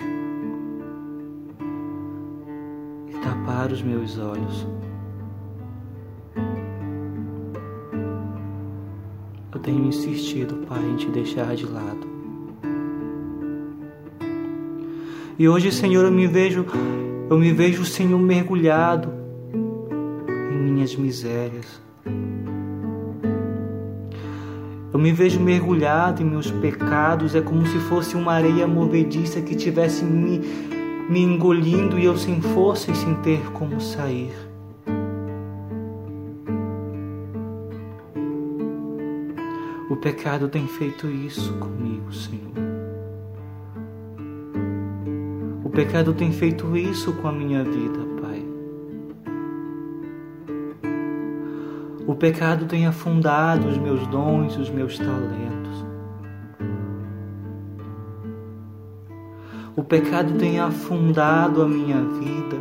e 3.06 3.12
tapar 3.18 3.70
os 3.70 3.82
meus 3.82 4.18
olhos. 4.18 4.66
Eu 9.52 9.60
tenho 9.60 9.84
insistido, 9.84 10.66
Pai, 10.66 10.82
em 10.82 10.96
te 10.96 11.10
deixar 11.10 11.54
de 11.54 11.66
lado. 11.66 12.13
E 15.36 15.48
hoje, 15.48 15.72
Senhor, 15.72 16.04
eu 16.04 16.12
me 16.12 16.28
vejo, 16.28 16.64
eu 17.28 17.36
me 17.36 17.52
vejo, 17.52 17.84
Senhor, 17.84 18.20
mergulhado 18.20 19.12
em 19.52 20.56
minhas 20.56 20.94
misérias. 20.94 21.82
Eu 24.92 25.00
me 25.00 25.10
vejo 25.10 25.40
mergulhado 25.40 26.22
em 26.22 26.24
meus 26.24 26.52
pecados, 26.52 27.34
é 27.34 27.40
como 27.40 27.66
se 27.66 27.78
fosse 27.80 28.14
uma 28.14 28.32
areia 28.32 28.64
movediça 28.64 29.42
que 29.42 29.56
tivesse 29.56 30.04
me, 30.04 30.38
me 31.10 31.20
engolindo 31.20 31.98
e 31.98 32.04
eu 32.04 32.16
sem 32.16 32.40
força 32.40 32.92
e 32.92 32.94
sem 32.94 33.12
ter 33.16 33.40
como 33.50 33.80
sair. 33.80 34.30
O 39.90 39.96
pecado 39.96 40.48
tem 40.48 40.68
feito 40.68 41.08
isso 41.08 41.54
comigo, 41.54 42.12
Senhor. 42.12 42.63
Pecado 45.74 46.14
tem 46.14 46.30
feito 46.30 46.76
isso 46.76 47.12
com 47.14 47.26
a 47.26 47.32
minha 47.32 47.64
vida, 47.64 47.98
Pai. 48.22 48.46
O 52.06 52.14
pecado 52.14 52.66
tem 52.66 52.86
afundado 52.86 53.66
os 53.66 53.76
meus 53.76 54.06
dons, 54.06 54.56
os 54.56 54.70
meus 54.70 54.96
talentos. 54.96 55.84
O 59.74 59.82
pecado 59.82 60.34
tem 60.38 60.60
afundado 60.60 61.60
a 61.60 61.66
minha 61.66 62.00
vida, 62.00 62.56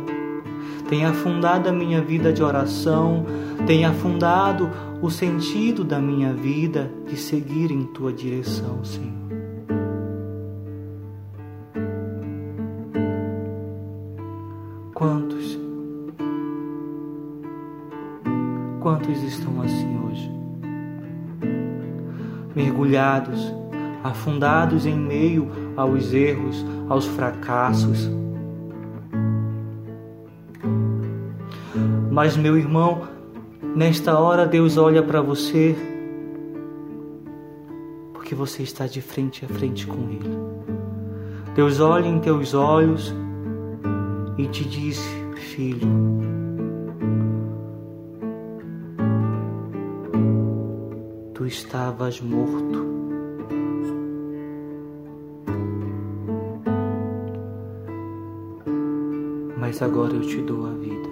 tem 0.88 1.06
afundado 1.06 1.68
a 1.68 1.72
minha 1.72 2.02
vida 2.02 2.32
de 2.32 2.42
oração, 2.42 3.24
tem 3.64 3.84
afundado 3.84 4.68
o 5.00 5.08
sentido 5.08 5.84
da 5.84 6.00
minha 6.00 6.32
vida 6.32 6.90
de 7.06 7.16
seguir 7.16 7.70
em 7.70 7.84
tua 7.84 8.12
direção, 8.12 8.84
Senhor. 8.84 9.23
Quantos 18.84 19.22
estão 19.22 19.62
assim 19.62 19.98
hoje? 20.04 20.30
Mergulhados, 22.54 23.50
afundados 24.02 24.84
em 24.84 24.94
meio 24.94 25.50
aos 25.74 26.12
erros, 26.12 26.62
aos 26.86 27.06
fracassos. 27.06 28.10
Mas, 32.10 32.36
meu 32.36 32.58
irmão, 32.58 33.08
nesta 33.74 34.18
hora 34.18 34.44
Deus 34.44 34.76
olha 34.76 35.02
para 35.02 35.22
você 35.22 35.74
porque 38.12 38.34
você 38.34 38.64
está 38.64 38.86
de 38.86 39.00
frente 39.00 39.46
a 39.46 39.48
frente 39.48 39.86
com 39.86 40.10
Ele. 40.10 40.36
Deus 41.54 41.80
olha 41.80 42.06
em 42.06 42.20
teus 42.20 42.52
olhos 42.52 43.14
e 44.36 44.46
te 44.46 44.62
diz, 44.62 45.02
filho, 45.36 46.23
estavas 51.64 52.20
morto. 52.20 52.84
Mas 59.58 59.80
agora 59.80 60.12
eu 60.12 60.20
te 60.20 60.42
dou 60.42 60.66
a 60.66 60.72
vida. 60.72 61.08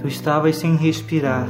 Tu 0.00 0.06
estavas 0.06 0.56
sem 0.56 0.76
respirar. 0.76 1.48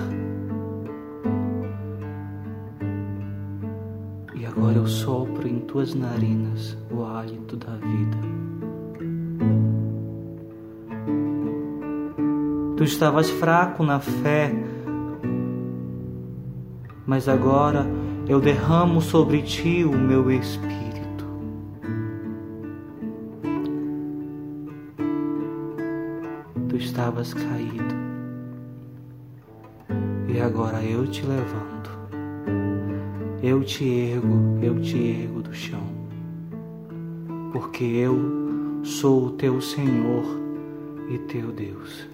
Agora 4.57 4.77
eu 4.77 4.87
sopro 4.87 5.49
em 5.49 5.59
tuas 5.59 5.95
narinas 5.95 6.79
Tu 12.85 12.89
estavas 12.89 13.31
fraco 13.31 13.83
na 13.83 13.99
fé, 13.99 14.53
mas 17.07 17.31
agora 17.31 17.87
eu 18.29 18.39
derramo 18.43 19.01
sobre 19.01 19.41
ti 19.41 19.87
o 19.87 19.97
meu 19.97 20.31
espírito. 20.31 21.25
Tu 26.69 26.77
estavas 26.77 27.33
caído, 27.33 27.95
e 30.29 30.39
agora 30.39 30.83
eu 30.85 31.07
te 31.07 31.25
levanto. 31.25 31.91
Eu 33.43 33.65
te 33.65 33.89
ergo, 33.89 34.59
eu 34.61 34.79
te 34.79 35.23
ergo 35.23 35.41
do 35.41 35.55
chão, 35.55 35.87
porque 37.51 37.83
eu 37.83 38.83
sou 38.83 39.29
o 39.29 39.31
teu 39.31 39.59
Senhor 39.63 40.27
e 41.09 41.17
teu 41.21 41.51
Deus. 41.51 42.07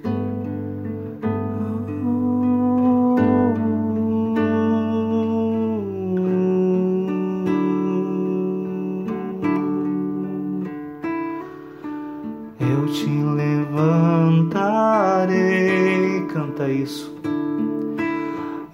Isso. 16.91 17.15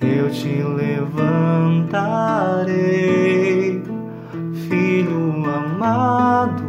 Eu 0.01 0.31
te 0.31 0.49
levantarei, 0.49 1.93
filho 4.69 5.45
amado, 5.45 6.65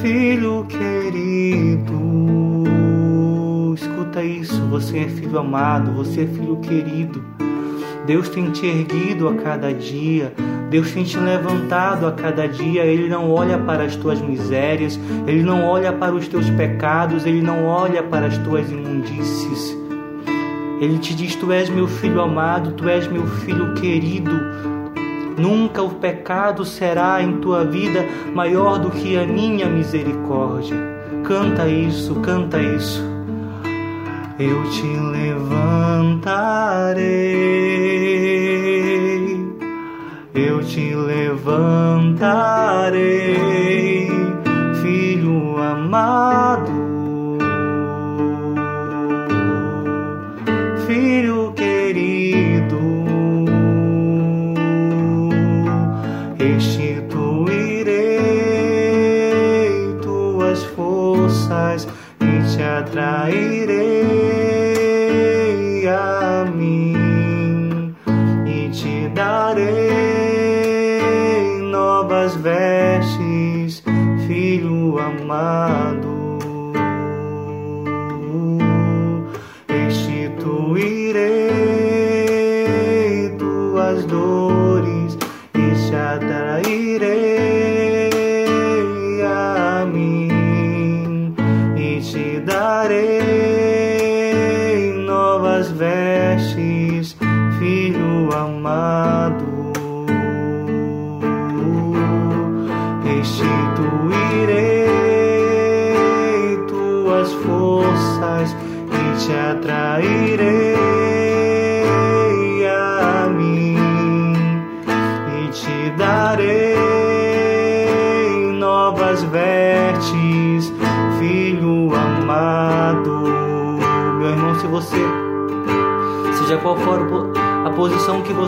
filho 0.00 0.66
querido. 0.66 1.94
Escuta 3.74 4.22
isso, 4.24 4.60
você 4.68 4.98
é 5.00 5.08
filho 5.08 5.38
amado, 5.38 5.92
você 5.92 6.22
é 6.22 6.26
filho 6.26 6.56
querido. 6.56 7.24
Deus 8.06 8.28
tem 8.28 8.50
te 8.50 8.66
erguido 8.66 9.28
a 9.28 9.34
cada 9.34 9.72
dia, 9.72 10.32
Deus 10.76 10.92
tem 10.92 11.04
te 11.04 11.16
levantado 11.16 12.06
a 12.06 12.12
cada 12.12 12.46
dia. 12.46 12.84
Ele 12.84 13.08
não 13.08 13.30
olha 13.30 13.56
para 13.56 13.84
as 13.84 13.96
tuas 13.96 14.20
misérias, 14.20 15.00
Ele 15.26 15.42
não 15.42 15.64
olha 15.64 15.90
para 15.90 16.14
os 16.14 16.28
teus 16.28 16.50
pecados, 16.50 17.24
Ele 17.24 17.40
não 17.40 17.64
olha 17.64 18.02
para 18.02 18.26
as 18.26 18.36
tuas 18.36 18.70
imundícies. 18.70 19.74
Ele 20.78 20.98
te 20.98 21.14
diz: 21.14 21.34
Tu 21.34 21.50
és 21.50 21.70
meu 21.70 21.88
filho 21.88 22.20
amado, 22.20 22.72
tu 22.72 22.86
és 22.90 23.08
meu 23.08 23.26
filho 23.26 23.72
querido. 23.72 24.38
Nunca 25.38 25.82
o 25.82 25.94
pecado 25.94 26.62
será 26.62 27.22
em 27.22 27.38
tua 27.38 27.64
vida 27.64 28.04
maior 28.34 28.78
do 28.78 28.90
que 28.90 29.16
a 29.16 29.26
minha 29.26 29.64
misericórdia. 29.64 30.76
Canta 31.24 31.66
isso, 31.66 32.16
canta 32.16 32.60
isso. 32.60 33.02
Eu 34.38 34.62
te 34.68 34.82
levantarei, 34.82 36.36
te 40.66 40.94
levantarei, 40.94 42.10
filho 44.82 45.58
amado, 45.62 46.45
filho 75.26 75.75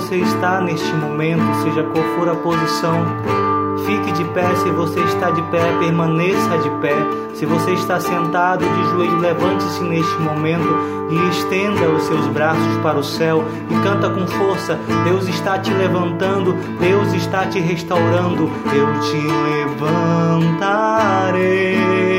você 0.09 0.17
está 0.21 0.59
neste 0.63 0.91
momento, 0.95 1.43
seja 1.63 1.83
qual 1.83 2.03
for 2.17 2.31
a 2.31 2.35
posição, 2.37 3.05
fique 3.85 4.11
de 4.13 4.25
pé. 4.33 4.55
Se 4.57 4.71
você 4.71 5.01
está 5.01 5.31
de 5.31 5.43
pé, 5.51 5.61
permaneça 5.79 6.57
de 6.63 6.71
pé. 6.81 6.97
Se 7.35 7.45
você 7.45 7.73
está 7.73 8.01
sentado 8.01 8.65
de 8.65 8.85
joelho, 8.91 9.19
levante-se 9.19 9.85
neste 9.85 10.19
momento 10.19 10.67
e 11.11 11.29
estenda 11.29 11.91
os 11.91 12.05
seus 12.05 12.27
braços 12.29 12.79
para 12.83 12.99
o 12.99 13.05
céu 13.05 13.45
e 13.69 13.75
canta 13.83 14.09
com 14.09 14.27
força. 14.27 14.79
Deus 15.05 15.29
está 15.29 15.59
te 15.59 15.75
levantando, 15.75 16.55
Deus 16.81 17.13
está 17.13 17.45
te 17.45 17.61
restaurando. 17.61 18.51
Eu 18.73 19.01
te 19.01 19.19
levantarei. 20.39 22.18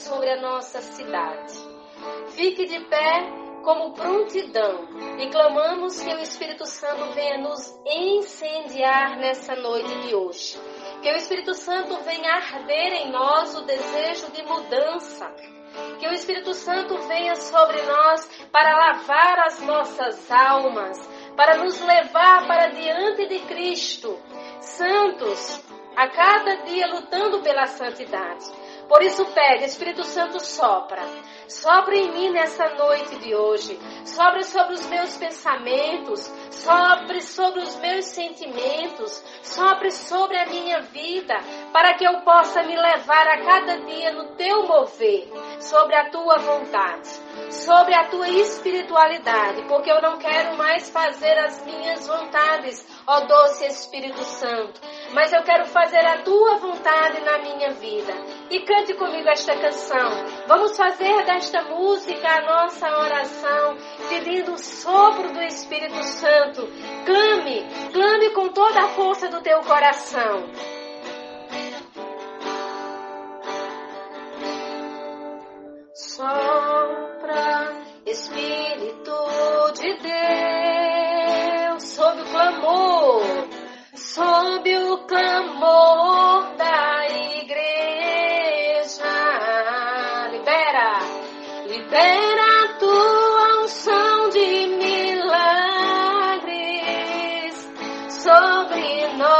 Sobre 0.00 0.30
a 0.30 0.40
nossa 0.40 0.80
cidade. 0.80 1.54
Fique 2.30 2.66
de 2.66 2.80
pé 2.86 3.40
como 3.62 3.92
prontidão 3.92 4.88
e 5.18 5.28
clamamos 5.28 6.00
que 6.00 6.14
o 6.14 6.20
Espírito 6.20 6.66
Santo 6.66 7.12
venha 7.12 7.38
nos 7.38 7.78
incendiar 7.84 9.18
nessa 9.18 9.54
noite 9.54 9.94
de 10.00 10.14
hoje. 10.14 10.58
Que 11.02 11.10
o 11.10 11.16
Espírito 11.16 11.54
Santo 11.54 11.96
venha 12.02 12.34
arder 12.34 12.92
em 12.94 13.10
nós 13.10 13.54
o 13.54 13.62
desejo 13.62 14.30
de 14.32 14.42
mudança. 14.42 15.30
Que 15.98 16.08
o 16.08 16.12
Espírito 16.12 16.54
Santo 16.54 16.96
venha 17.06 17.36
sobre 17.36 17.80
nós 17.82 18.28
para 18.50 18.76
lavar 18.76 19.38
as 19.46 19.60
nossas 19.60 20.30
almas, 20.30 20.98
para 21.36 21.58
nos 21.58 21.80
levar 21.80 22.46
para 22.46 22.68
diante 22.68 23.26
de 23.26 23.38
Cristo, 23.40 24.18
santos, 24.60 25.62
a 25.96 26.08
cada 26.08 26.56
dia 26.64 26.86
lutando 26.88 27.40
pela 27.40 27.66
santidade. 27.66 28.44
Por 28.90 29.04
isso 29.04 29.24
pede, 29.26 29.66
Espírito 29.66 30.02
Santo 30.02 30.44
sopra. 30.44 31.00
Sopra 31.46 31.94
em 31.94 32.10
mim 32.10 32.30
nessa 32.30 32.70
noite 32.70 33.20
de 33.20 33.32
hoje. 33.32 33.78
Sopra 34.04 34.42
sobre 34.42 34.74
os 34.74 34.84
meus 34.86 35.16
pensamentos. 35.16 36.22
Sopre 36.50 37.22
sobre 37.22 37.60
os 37.60 37.76
meus 37.76 38.06
sentimentos. 38.06 39.24
Sopre 39.44 39.92
sobre 39.92 40.36
a 40.36 40.46
minha 40.46 40.80
vida. 40.80 41.36
Para 41.72 41.94
que 41.94 42.04
eu 42.04 42.22
possa 42.22 42.64
me 42.64 42.74
levar 42.74 43.28
a 43.28 43.40
cada 43.44 43.78
dia 43.78 44.12
no 44.12 44.34
teu 44.34 44.66
mover. 44.66 45.30
Sobre 45.60 45.94
a 45.94 46.10
tua 46.10 46.38
vontade. 46.38 47.29
Sobre 47.50 47.94
a 47.94 48.06
tua 48.08 48.28
espiritualidade. 48.28 49.62
Porque 49.62 49.90
eu 49.90 50.00
não 50.00 50.18
quero 50.18 50.56
mais 50.56 50.88
fazer 50.90 51.36
as 51.38 51.64
minhas 51.64 52.06
vontades, 52.06 52.86
ó 53.06 53.20
doce 53.20 53.66
Espírito 53.66 54.22
Santo. 54.22 54.80
Mas 55.12 55.32
eu 55.32 55.42
quero 55.42 55.66
fazer 55.66 56.04
a 56.04 56.22
tua 56.22 56.58
vontade 56.58 57.20
na 57.22 57.38
minha 57.38 57.70
vida. 57.72 58.12
E 58.50 58.60
cante 58.60 58.94
comigo 58.94 59.28
esta 59.28 59.56
canção. 59.56 60.10
Vamos 60.46 60.76
fazer 60.76 61.24
desta 61.24 61.62
música 61.62 62.28
a 62.28 62.40
nossa 62.42 62.88
oração, 62.98 63.76
pedindo 64.08 64.52
o 64.52 64.58
sopro 64.58 65.32
do 65.32 65.42
Espírito 65.42 66.02
Santo. 66.04 66.66
Clame, 67.04 67.66
clame 67.92 68.30
com 68.30 68.48
toda 68.48 68.80
a 68.80 68.88
força 68.88 69.28
do 69.28 69.40
teu 69.40 69.60
coração. 69.60 70.48
Sopra, 76.20 77.80
Espírito 78.04 79.16
de 79.72 79.96
Deus, 80.02 81.82
sob 81.82 82.20
o 82.20 82.24
clamor, 82.26 83.22
sob 83.94 84.76
o 84.76 84.98
clamor 85.06 86.56
da 86.58 87.06
igreja. 87.40 87.88
Libera, 90.30 90.98
libera 91.66 92.64
a 92.64 92.68
tua 92.78 93.62
unção 93.62 94.28
de 94.28 94.66
milagres 94.76 95.56
sobre 98.10 99.06
nós. 99.16 99.32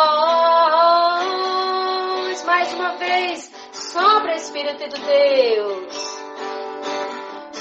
Mais 2.46 2.72
uma 2.72 2.96
vez, 2.96 3.52
sobre 3.70 4.32
o 4.32 4.36
Espírito 4.36 4.88
de 4.88 4.98
Deus. 4.98 6.09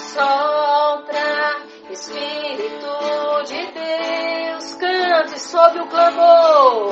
Sopra, 0.09 1.61
Espírito 1.91 3.43
de 3.45 3.61
Deus, 3.73 4.75
cante 4.75 5.39
sob 5.39 5.79
o 5.81 5.87
clamor, 5.87 6.91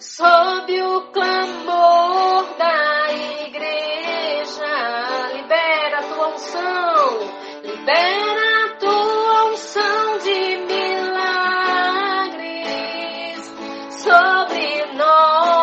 sob 0.00 0.82
o 0.82 1.02
clamor 1.12 2.44
da 2.58 3.12
igreja. 3.46 4.66
Libera 5.34 5.98
a 5.98 6.02
tua 6.02 6.28
unção, 6.34 7.20
libera 7.62 8.64
a 8.64 8.70
tua 8.76 9.44
unção 9.52 10.18
de 10.18 10.56
milagres 10.66 11.62
sobre 14.02 14.84
nós. 14.96 15.62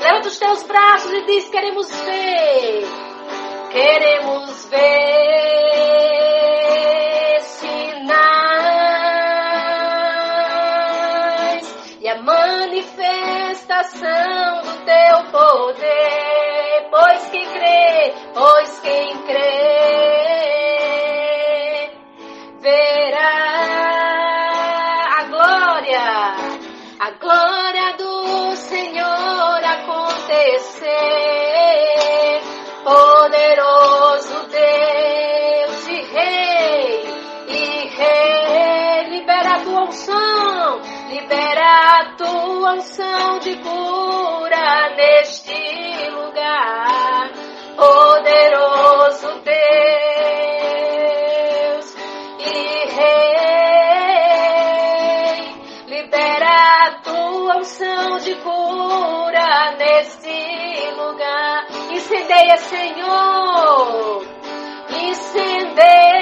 Levanta 0.00 0.28
os 0.28 0.36
teus 0.36 0.64
braços 0.64 1.12
e 1.12 1.26
diz: 1.26 1.48
Queremos 1.48 1.88
ver. 2.00 2.95
Queremos 3.86 4.66
ver 4.66 4.98
sinais 7.40 7.86
e 12.00 12.08
a 12.08 12.20
manifestação 12.20 14.62
do 14.64 14.72
teu 14.84 15.22
poder. 15.30 15.95
Unção 42.76 43.38
de 43.38 43.56
cura 43.56 44.90
neste 44.96 46.10
lugar, 46.10 47.30
poderoso 47.74 49.28
Deus 49.42 49.56
e 52.38 52.86
Rei, 52.96 53.56
libera 55.86 56.86
a 56.86 56.90
tua 57.02 57.56
unção 57.56 58.18
de 58.18 58.34
cura 58.34 59.74
neste 59.78 60.90
lugar. 60.96 61.66
Incendeia, 61.90 62.58
Senhor. 62.58 64.22
Incendeia, 64.90 66.15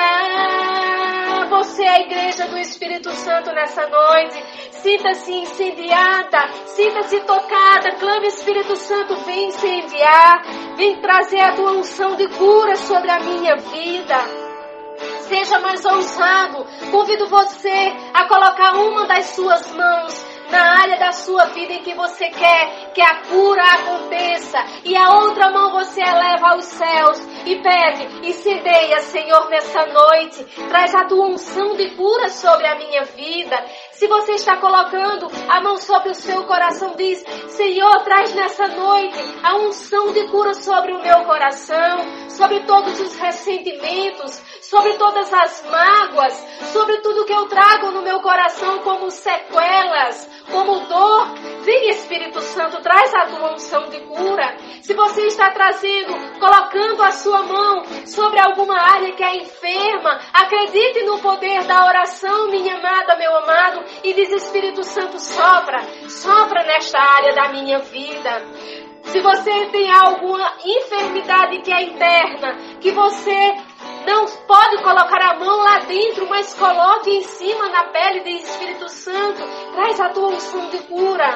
Você 1.50 1.84
é 1.84 1.90
a 1.90 2.00
igreja 2.02 2.48
do 2.48 2.58
Espírito 2.58 3.12
Santo 3.12 3.52
nessa 3.52 3.88
noite. 3.88 4.44
Sinta-se 4.72 5.34
incendiada, 5.34 6.48
sinta-se 6.68 7.20
tocada. 7.22 7.92
Clame, 8.00 8.28
Espírito 8.28 8.76
Santo, 8.76 9.16
vem 9.26 9.48
incendiar, 9.48 10.44
vem 10.78 11.02
trazer 11.02 11.42
a 11.42 11.54
tua 11.54 11.72
unção 11.72 12.16
de 12.16 12.28
cura 12.30 12.76
sobre 12.76 13.10
a 13.10 13.20
minha 13.20 13.56
vida. 13.58 14.49
Seja 15.30 15.60
mais 15.60 15.86
ousado. 15.86 16.66
Convido 16.90 17.28
você 17.28 17.94
a 18.16 18.28
colocar 18.28 18.74
uma 18.74 19.06
das 19.06 19.26
suas 19.28 19.72
mãos 19.76 20.26
na 20.50 20.82
área 20.82 20.98
da 20.98 21.12
sua 21.12 21.46
vida 21.50 21.74
em 21.74 21.84
que 21.84 21.94
você 21.94 22.30
quer 22.30 22.92
que 22.96 23.02
a 23.02 23.22
cura 23.28 23.64
aconteça 23.64 24.58
e 24.84 24.98
a 24.98 25.08
outra 25.20 25.52
mão 25.52 25.72
você 25.72 26.02
eleva 26.02 26.54
aos 26.54 26.66
céus 26.66 27.20
e 27.46 27.56
pede, 27.58 28.28
incendeia, 28.28 29.00
Senhor, 29.02 29.50
nessa 29.50 29.86
noite, 29.86 30.44
traz 30.68 30.94
a 30.96 31.06
tua 31.06 31.28
unção 31.28 31.76
de 31.76 31.90
cura 31.92 32.30
sobre 32.30 32.68
a 32.68 32.76
minha 32.76 33.04
vida. 33.06 33.64
Se 33.92 34.08
você 34.08 34.34
está 34.34 34.58
colocando 34.58 35.28
a 35.48 35.62
mão 35.62 35.78
sobre 35.78 36.10
o 36.10 36.16
seu 36.16 36.44
coração, 36.46 36.96
diz: 36.96 37.24
Senhor, 37.50 38.04
traz 38.04 38.34
nessa 38.34 38.68
noite 38.68 39.20
a 39.44 39.56
unção 39.58 40.12
de 40.14 40.28
cura 40.28 40.54
sobre 40.54 40.94
o 40.94 41.02
meu 41.02 41.26
coração, 41.26 42.30
sobre 42.30 42.62
todos 42.62 43.00
os 43.00 43.16
ressentimentos, 43.16 44.42
sobre 44.62 44.94
todas 44.94 45.34
as 45.34 45.66
mágoas, 45.70 46.34
sobre 46.72 46.98
tudo 46.98 47.26
que 47.26 47.34
eu 47.34 47.48
trago 47.48 47.92
no 47.92 48.02
meu 48.02 48.22
coração 48.22 48.80
como 48.80 49.10
sequelas, 49.10 50.30
como 50.52 50.80
dor. 50.82 51.28
Vem, 51.64 51.90
Espírito 51.90 52.42
Santo, 52.42 52.82
traz 52.82 53.14
a 53.14 53.26
tua 53.28 53.54
unção 53.54 53.90
de 53.90 54.00
cura. 54.02 54.56
Se 54.82 54.94
você 54.94 55.28
está 55.28 55.52
trazendo, 55.52 56.40
colocando 56.40 57.04
a 57.04 57.12
sua 57.12 57.44
mão 57.44 57.84
sobre 58.06 58.40
alguma 58.40 58.80
área 58.80 59.12
que 59.14 59.24
é 59.24 59.38
enferma, 59.38 60.20
acredite 60.34 61.04
no 61.04 61.20
poder 61.20 61.64
da 61.66 61.86
oração, 61.86 62.50
minha 62.50 62.76
amada, 62.76 63.16
meu 63.18 63.36
amado, 63.38 63.84
e 64.04 64.14
diz 64.14 64.30
Espírito 64.32 64.84
Santo, 64.84 65.20
sopra, 65.20 65.82
sopra 66.08 66.64
nesta 66.64 67.00
área 67.00 67.34
da 67.34 67.50
minha 67.50 67.80
vida. 67.80 68.42
Se 69.04 69.20
você 69.22 69.66
tem 69.68 69.92
alguma 69.92 70.54
enfermidade 70.64 71.62
que 71.62 71.72
é 71.72 71.84
interna, 71.84 72.56
que 72.80 72.92
você 72.92 73.56
não 74.06 74.26
pode 74.48 74.82
colocar 74.84 75.22
a 75.22 75.40
mão 75.40 75.58
lá 75.64 75.80
dentro, 75.80 76.28
mas 76.30 76.54
coloque 76.54 77.10
em 77.10 77.22
cima 77.24 77.70
na 77.70 77.86
pele 77.86 78.22
do 78.22 78.30
Espírito 78.30 78.88
Santo. 78.90 79.44
Traz 79.74 80.00
a 80.00 80.10
tua 80.10 80.30
unção 80.30 80.70
de 80.70 80.80
cura. 80.80 81.30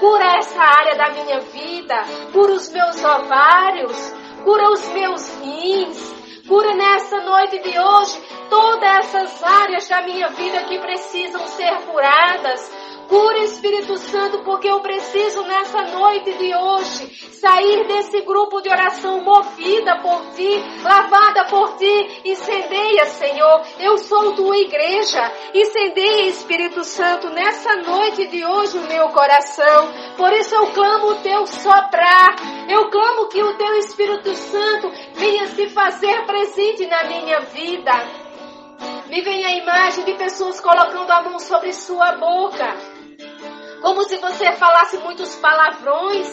Cura 0.00 0.36
essa 0.38 0.60
área 0.60 0.96
da 0.96 1.10
minha 1.10 1.40
vida. 1.40 1.94
Cura 2.32 2.52
os 2.52 2.70
meus 2.70 3.04
ovários. 3.04 4.14
Cura 4.44 4.70
os 4.70 4.88
meus 4.88 5.28
rins. 5.38 6.20
Cura 6.48 6.74
nessa 6.74 7.20
noite 7.20 7.60
de 7.60 7.78
hoje 7.78 8.20
todas 8.48 8.82
essas 8.82 9.42
áreas 9.42 9.88
da 9.88 10.02
minha 10.02 10.28
vida 10.28 10.64
que 10.64 10.80
precisam 10.80 11.46
ser 11.46 11.72
curadas. 11.82 12.79
Cura, 13.10 13.38
Espírito 13.38 13.98
Santo, 13.98 14.38
porque 14.44 14.68
eu 14.68 14.78
preciso 14.78 15.42
nessa 15.42 15.82
noite 15.82 16.32
de 16.34 16.54
hoje 16.54 17.28
sair 17.32 17.84
desse 17.88 18.20
grupo 18.20 18.60
de 18.60 18.68
oração 18.68 19.20
movida 19.20 19.98
por 19.98 20.32
ti, 20.36 20.62
lavada 20.80 21.44
por 21.46 21.76
ti. 21.76 22.20
Incendeia, 22.24 23.06
Senhor. 23.06 23.62
Eu 23.80 23.98
sou 23.98 24.36
tua 24.36 24.56
igreja. 24.56 25.20
Incendeia, 25.52 26.28
Espírito 26.28 26.84
Santo, 26.84 27.30
nessa 27.30 27.74
noite 27.78 28.28
de 28.28 28.44
hoje 28.44 28.78
o 28.78 28.86
meu 28.86 29.08
coração. 29.08 29.88
Por 30.16 30.32
isso 30.32 30.54
eu 30.54 30.68
clamo 30.68 31.08
o 31.08 31.16
teu 31.16 31.44
soprar. 31.48 32.36
Eu 32.68 32.90
clamo 32.90 33.26
que 33.26 33.42
o 33.42 33.56
teu 33.58 33.74
Espírito 33.78 34.32
Santo 34.36 34.88
venha 35.14 35.48
se 35.48 35.68
fazer 35.70 36.26
presente 36.26 36.86
na 36.86 37.02
minha 37.08 37.40
vida. 37.40 37.90
Me 39.08 39.20
vem 39.22 39.44
a 39.44 39.56
imagem 39.56 40.04
de 40.04 40.14
pessoas 40.14 40.60
colocando 40.60 41.10
a 41.10 41.22
mão 41.22 41.40
sobre 41.40 41.72
sua 41.72 42.12
boca 42.12 42.89
como 43.80 44.04
se 44.04 44.16
você 44.18 44.52
falasse 44.52 44.98
muitos 44.98 45.34
palavrões, 45.36 46.28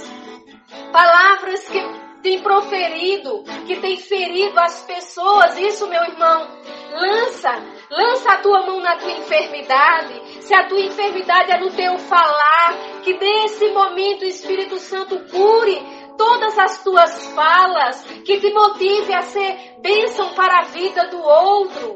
palavras 0.92 1.68
que 1.68 1.80
tem 2.22 2.42
proferido, 2.42 3.44
que 3.66 3.78
tem 3.78 3.98
ferido 3.98 4.60
as 4.60 4.82
pessoas. 4.84 5.58
Isso, 5.58 5.88
meu 5.88 6.04
irmão, 6.04 6.48
lança, 6.92 7.64
lança 7.90 8.34
a 8.34 8.38
tua 8.38 8.66
mão 8.66 8.80
na 8.80 8.98
tua 8.98 9.12
enfermidade. 9.12 10.44
Se 10.44 10.54
a 10.54 10.68
tua 10.68 10.82
enfermidade 10.82 11.52
é 11.52 11.60
no 11.60 11.72
teu 11.72 11.98
falar, 12.00 12.74
que 13.04 13.14
desse 13.14 13.70
momento 13.70 14.24
o 14.24 14.28
Espírito 14.28 14.78
Santo 14.78 15.20
cure 15.30 15.82
todas 16.18 16.58
as 16.58 16.84
tuas 16.84 17.28
falas, 17.28 18.04
que 18.26 18.40
te 18.40 18.52
motive 18.52 19.14
a 19.14 19.22
ser 19.22 19.76
bênção 19.80 20.34
para 20.34 20.60
a 20.60 20.64
vida 20.64 21.08
do 21.08 21.22
outro. 21.22 21.96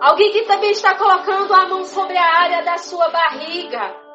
Alguém 0.00 0.30
que 0.30 0.42
também 0.42 0.70
está 0.70 0.94
colocando 0.96 1.54
a 1.54 1.68
mão 1.68 1.84
sobre 1.84 2.16
a 2.16 2.40
área 2.40 2.62
da 2.62 2.76
sua 2.78 3.08
barriga. 3.08 4.05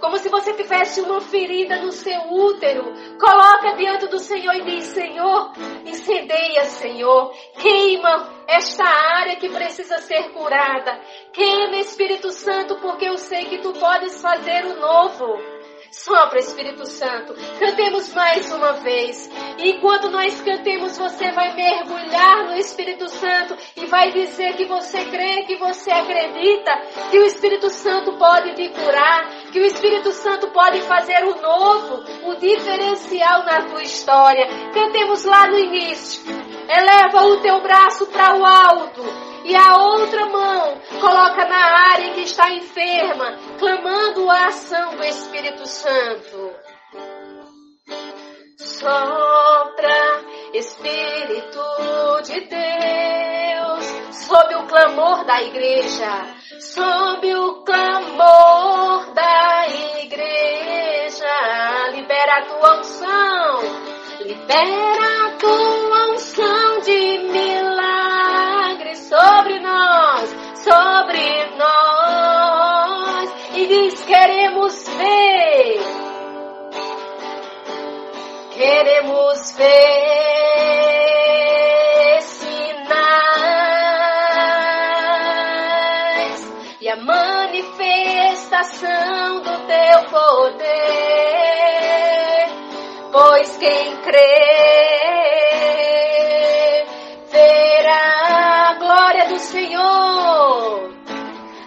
Como 0.00 0.18
se 0.18 0.28
você 0.28 0.52
tivesse 0.54 1.00
uma 1.00 1.20
ferida 1.20 1.76
no 1.82 1.92
seu 1.92 2.18
útero. 2.30 2.84
Coloca 3.18 3.76
diante 3.76 4.06
do 4.06 4.18
Senhor 4.18 4.54
e 4.54 4.64
diz: 4.64 4.84
Senhor, 4.84 5.52
incendeia, 5.84 6.64
Senhor. 6.64 7.32
Queima 7.58 8.44
esta 8.46 8.84
área 8.84 9.36
que 9.36 9.48
precisa 9.48 9.98
ser 9.98 10.30
curada. 10.32 11.00
Queima, 11.32 11.76
Espírito 11.76 12.30
Santo, 12.30 12.76
porque 12.76 13.06
eu 13.06 13.18
sei 13.18 13.46
que 13.46 13.58
tu 13.58 13.72
podes 13.72 14.20
fazer 14.20 14.64
o 14.64 14.80
novo. 14.80 15.55
Sopra, 15.96 16.38
Espírito 16.38 16.84
Santo. 16.84 17.34
Cantemos 17.58 18.12
mais 18.12 18.52
uma 18.52 18.74
vez. 18.74 19.30
E 19.56 19.70
enquanto 19.70 20.10
nós 20.10 20.38
cantemos, 20.42 20.98
você 20.98 21.32
vai 21.32 21.54
mergulhar 21.54 22.44
no 22.44 22.54
Espírito 22.54 23.08
Santo 23.08 23.56
e 23.74 23.86
vai 23.86 24.12
dizer 24.12 24.54
que 24.56 24.66
você 24.66 25.06
crê, 25.06 25.44
que 25.44 25.56
você 25.56 25.90
acredita, 25.90 26.70
que 27.10 27.18
o 27.18 27.24
Espírito 27.24 27.70
Santo 27.70 28.12
pode 28.18 28.54
te 28.54 28.68
curar, 28.68 29.30
que 29.50 29.58
o 29.58 29.64
Espírito 29.64 30.12
Santo 30.12 30.48
pode 30.50 30.82
fazer 30.82 31.24
o 31.24 31.40
novo, 31.40 32.04
o 32.28 32.34
diferencial 32.34 33.44
na 33.44 33.62
tua 33.62 33.82
história. 33.82 34.46
Cantemos 34.74 35.24
lá 35.24 35.48
no 35.48 35.58
início. 35.58 36.22
Eleva 36.68 37.24
o 37.24 37.40
teu 37.40 37.58
braço 37.62 38.06
para 38.08 38.36
o 38.36 38.44
alto 38.44 39.35
e 39.46 39.54
a 39.54 39.76
outra 39.76 40.26
mão 40.26 40.80
coloca 41.00 41.44
na 41.44 41.92
área 41.92 42.14
que 42.14 42.22
está 42.22 42.50
enferma, 42.50 43.38
clamando 43.58 44.28
a 44.28 44.46
ação 44.46 44.96
do 44.96 45.04
Espírito 45.04 45.64
Santo. 45.66 46.52
Sopra, 48.58 50.24
Espírito 50.52 51.62
de 52.24 52.40
Deus, 52.40 53.84
sob 54.26 54.54
o 54.56 54.66
clamor 54.66 55.24
da 55.24 55.40
igreja, 55.42 56.34
sob 56.58 57.34
o 57.36 57.62
clamor 57.62 59.14
da 59.14 59.68
igreja, 60.02 61.90
libera 61.92 62.38
a 62.38 62.42
tua 62.46 62.78
unção, 62.78 63.60
libera 64.24 65.26
a 65.26 65.30
tua 65.38 66.10
unção 66.14 66.55
queremos 79.46 79.52
ver 79.52 79.76
sinais 82.22 82.96
e 86.80 86.88
a 86.88 86.96
manifestação 86.96 89.42
do 89.42 89.58
teu 89.66 90.04
poder, 90.10 90.66
pois 93.12 93.56
quem 93.58 93.96
crê 93.98 94.56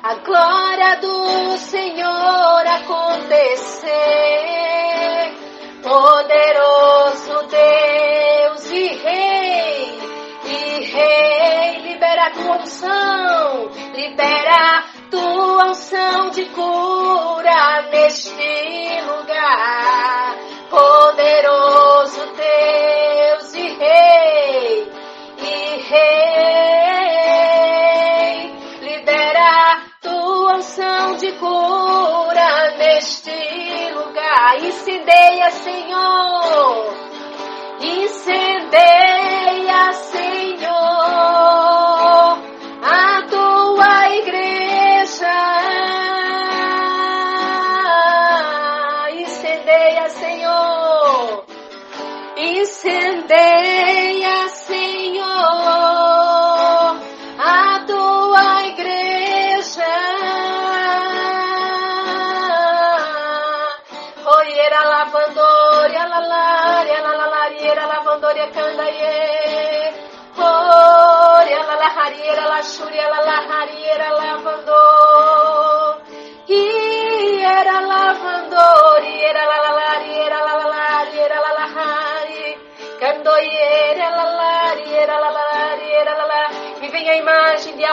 a 0.01 0.15
glória 0.15 0.95
do 1.01 1.57
Senhor 1.57 2.65
acontecer. 2.65 4.58
Tua 12.29 12.57
unção, 12.57 13.71
libera 13.93 14.83
tua 15.09 15.69
unção 15.69 16.29
de 16.31 16.45
cura 16.45 17.81
neste 17.91 19.01
lugar. 19.07 20.37
Poderoso 20.69 22.21
Deus 22.35 23.53
e 23.53 23.67
Rei, 23.77 24.91
e 25.37 25.81
Rei. 25.89 26.29
de 31.19 31.31
cura 31.33 32.77
neste 32.77 33.31
lugar. 33.93 34.63
Incendeia, 34.63 35.51
Senhor. 35.51 36.48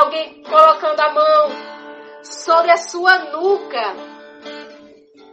Alguém 0.06 0.42
colocando 0.42 1.00
a 1.00 1.12
mão 1.12 1.50
sobre 2.22 2.70
a 2.70 2.76
sua 2.76 3.18
nuca. 3.30 3.94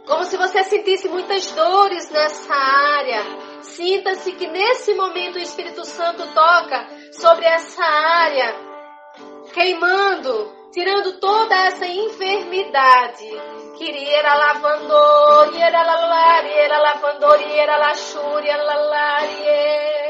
Como 0.06 0.24
se 0.24 0.36
você 0.36 0.62
sentisse 0.64 1.08
muitas 1.08 1.50
dores 1.52 2.10
nessa 2.10 2.54
área, 2.54 3.22
sinta-se 3.62 4.32
que 4.32 4.46
nesse 4.46 4.94
momento 4.94 5.36
o 5.36 5.40
Espírito 5.42 5.84
Santo 5.84 6.26
toca 6.34 6.86
sobre 7.12 7.46
essa 7.46 7.82
área, 7.82 8.54
queimando, 9.54 10.52
tirando 10.72 11.18
toda 11.20 11.54
essa 11.54 11.86
enfermidade. 11.86 13.30
Quiriera 13.78 14.34
lavandoriera 14.34 15.82
lalariera 15.82 16.78
lavandoriera 16.78 17.76
lachuriera 17.76 18.62
lalarie. 18.62 20.03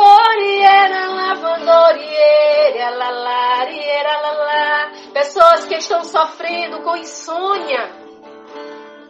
Oriera 0.00 1.08
lavandoriera 1.08 2.90
lalariera 2.90 4.20
lalá. 4.20 4.92
Pessoas 5.12 5.64
que 5.64 5.74
estão 5.74 6.04
sofrendo 6.04 6.82
com 6.82 6.96
insônia. 6.96 7.90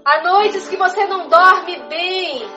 Há 0.03 0.23
noites 0.23 0.67
que 0.67 0.79
você 0.79 1.07
não 1.07 1.29
dorme 1.29 1.77
bem. 1.91 2.49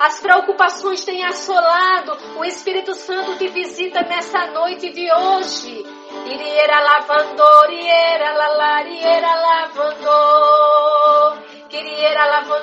As 0.00 0.18
preocupações 0.18 1.04
têm 1.04 1.24
assolado. 1.24 2.18
O 2.36 2.44
Espírito 2.44 2.96
Santo 2.96 3.38
te 3.38 3.46
visita 3.46 4.02
nessa 4.02 4.46
noite 4.46 4.90
de 4.90 5.08
hoje. 5.12 5.86
Iriera 6.26 6.80
lavandor, 6.80 7.70
iriera 7.70 8.32
lalariera 8.32 9.34
lavandor. 9.36 11.38
Quiriera 11.68 12.26
lavandor, 12.26 12.58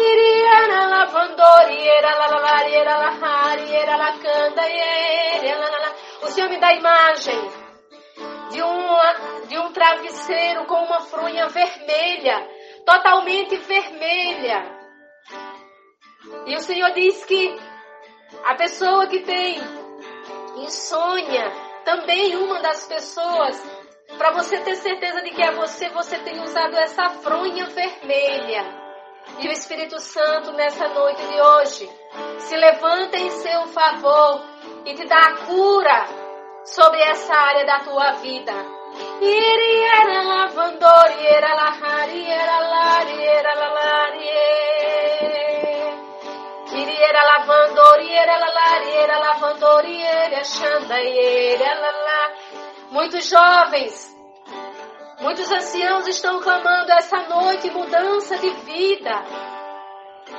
lalalarie. 0.00 0.30
Iriera 0.40 0.86
lavandor, 0.86 1.70
iriera 1.70 2.14
lalariera 2.16 2.98
lahariera 2.98 3.96
lacanda, 3.96 4.62
iriera 4.68 5.94
O 6.22 6.26
Senhor 6.26 6.50
me 6.50 6.58
dá 6.58 6.72
imagem 6.72 7.50
de, 8.50 8.62
uma, 8.62 9.12
de 9.46 9.58
um 9.58 9.72
travesseiro 9.72 10.64
com 10.66 10.74
uma 10.74 11.00
fronha 11.00 11.48
vermelha, 11.48 12.48
totalmente 12.84 13.56
vermelha. 13.56 14.80
E 16.46 16.56
o 16.56 16.60
Senhor 16.60 16.90
diz 16.92 17.24
que 17.24 17.56
a 18.44 18.54
pessoa 18.54 19.06
que 19.06 19.20
tem 19.20 19.58
insônia, 20.56 21.50
também 21.84 22.36
uma 22.36 22.60
das 22.60 22.86
pessoas, 22.86 23.60
para 24.18 24.32
você 24.32 24.58
ter 24.60 24.76
certeza 24.76 25.22
de 25.22 25.30
que 25.30 25.42
é 25.42 25.52
você, 25.52 25.88
você 25.90 26.18
tem 26.18 26.40
usado 26.40 26.76
essa 26.76 27.08
fronha 27.10 27.66
vermelha. 27.66 28.79
E 29.38 29.48
o 29.48 29.52
Espírito 29.52 29.98
Santo, 30.00 30.52
nessa 30.52 30.88
noite 30.88 31.22
de 31.26 31.40
hoje, 31.40 31.90
se 32.38 32.56
levanta 32.56 33.16
em 33.16 33.30
seu 33.30 33.66
favor 33.68 34.42
e 34.84 34.94
te 34.94 35.06
dá 35.06 35.18
a 35.18 35.36
cura 35.46 36.06
sobre 36.64 37.00
essa 37.02 37.34
área 37.34 37.64
da 37.64 37.78
tua 37.80 38.12
vida. 38.12 38.52
Iriera 39.20 40.22
lavandoriera 40.24 41.54
lalariera 48.38 49.18
lavandoriera 49.18 50.44
xandaiera 50.44 51.74
lalá. 51.74 52.32
Muitos 52.90 53.28
jovens, 53.28 54.16
muitos 55.20 55.50
anciãos 55.50 56.06
estão 56.06 56.40
clamando 56.40 56.92
essa 56.92 57.18
noite 57.28 57.70
mudança 57.70 58.36
de 58.38 58.50
vida. 58.50 59.24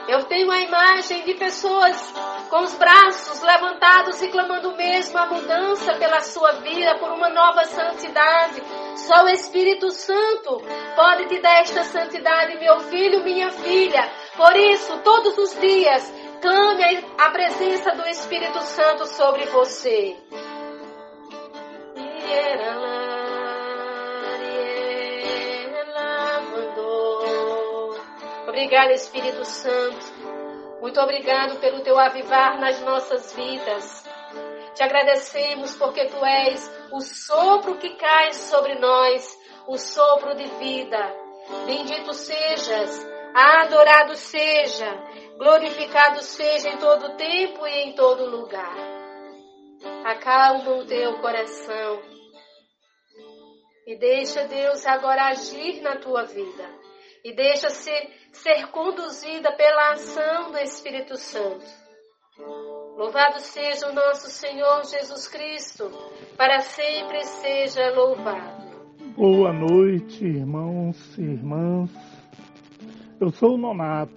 Eu 0.07 0.23
tenho 0.25 0.49
a 0.51 0.59
imagem 0.59 1.23
de 1.23 1.33
pessoas 1.35 2.13
com 2.49 2.63
os 2.63 2.75
braços 2.75 3.41
levantados 3.41 4.21
e 4.21 4.29
clamando 4.29 4.75
mesmo 4.75 5.17
a 5.17 5.25
mudança 5.27 5.93
pela 5.95 6.19
sua 6.21 6.53
vida, 6.53 6.97
por 6.97 7.11
uma 7.11 7.29
nova 7.29 7.65
santidade. 7.65 8.61
Só 8.95 9.23
o 9.23 9.29
Espírito 9.29 9.89
Santo 9.91 10.61
pode 10.95 11.27
te 11.27 11.39
dar 11.39 11.61
esta 11.61 11.83
santidade, 11.83 12.57
meu 12.57 12.79
filho, 12.81 13.23
minha 13.23 13.49
filha. 13.51 14.09
Por 14.35 14.55
isso, 14.55 14.97
todos 14.99 15.37
os 15.37 15.59
dias, 15.59 16.13
clame 16.41 17.05
a 17.17 17.29
presença 17.29 17.91
do 17.91 18.07
Espírito 18.07 18.61
Santo 18.61 19.05
sobre 19.07 19.45
você. 19.45 20.17
Obrigada, 28.61 28.93
Espírito 28.93 29.43
Santo. 29.43 30.05
Muito 30.79 31.01
obrigado 31.01 31.59
pelo 31.59 31.81
teu 31.81 31.97
avivar 31.97 32.59
nas 32.59 32.79
nossas 32.81 33.33
vidas. 33.33 34.05
Te 34.75 34.83
agradecemos 34.83 35.75
porque 35.77 36.05
tu 36.05 36.23
és 36.23 36.71
o 36.91 37.01
sopro 37.01 37.79
que 37.79 37.95
cai 37.95 38.31
sobre 38.33 38.75
nós, 38.75 39.35
o 39.67 39.79
sopro 39.79 40.35
de 40.35 40.45
vida. 40.59 41.11
Bendito 41.65 42.13
sejas, 42.13 43.03
adorado 43.33 44.15
seja, 44.15 44.93
glorificado 45.39 46.21
seja 46.21 46.69
em 46.69 46.77
todo 46.77 47.17
tempo 47.17 47.65
e 47.65 47.81
em 47.85 47.95
todo 47.95 48.29
lugar. 48.29 48.77
Acalma 50.05 50.69
o 50.73 50.85
teu 50.85 51.17
coração 51.17 51.99
e 53.87 53.95
deixa 53.95 54.43
Deus 54.43 54.85
agora 54.85 55.29
agir 55.29 55.81
na 55.81 55.95
tua 55.95 56.25
vida 56.25 56.80
e 57.23 57.33
deixa 57.33 57.69
ser, 57.69 58.09
ser 58.31 58.67
conduzida 58.71 59.51
pela 59.55 59.91
ação 59.91 60.51
do 60.51 60.57
Espírito 60.57 61.15
Santo. 61.17 61.65
Louvado 62.97 63.39
seja 63.39 63.89
o 63.89 63.93
nosso 63.93 64.29
Senhor 64.29 64.83
Jesus 64.85 65.27
Cristo, 65.27 65.91
para 66.35 66.61
sempre 66.61 67.23
seja 67.23 67.91
louvado. 67.91 68.71
Boa 69.15 69.53
noite, 69.53 70.25
irmãos 70.25 71.17
e 71.17 71.21
irmãs. 71.21 71.91
Eu 73.19 73.29
sou 73.29 73.53
o 73.53 73.57
Nonato, 73.57 74.13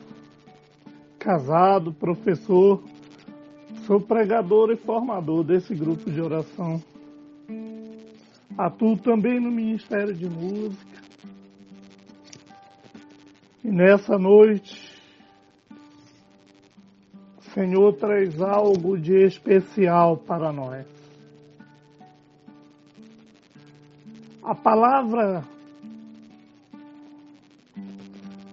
casado, 1.19 1.93
professor, 1.93 2.83
sou 3.87 4.01
pregador 4.01 4.71
e 4.71 4.77
formador 4.77 5.45
desse 5.45 5.75
grupo 5.75 6.11
de 6.11 6.21
oração. 6.21 6.83
Atuo 8.57 8.97
também 8.97 9.41
no 9.41 9.51
Ministério 9.51 10.15
de 10.15 10.29
Música 10.29 10.94
e 13.65 13.71
nessa 13.71 14.19
noite, 14.19 14.79
o 17.39 17.43
Senhor 17.55 17.95
traz 17.95 18.39
algo 18.43 18.99
de 18.99 19.25
especial 19.25 20.19
para 20.19 20.53
nós. 20.53 20.87
A 24.43 24.55
palavra 24.55 25.43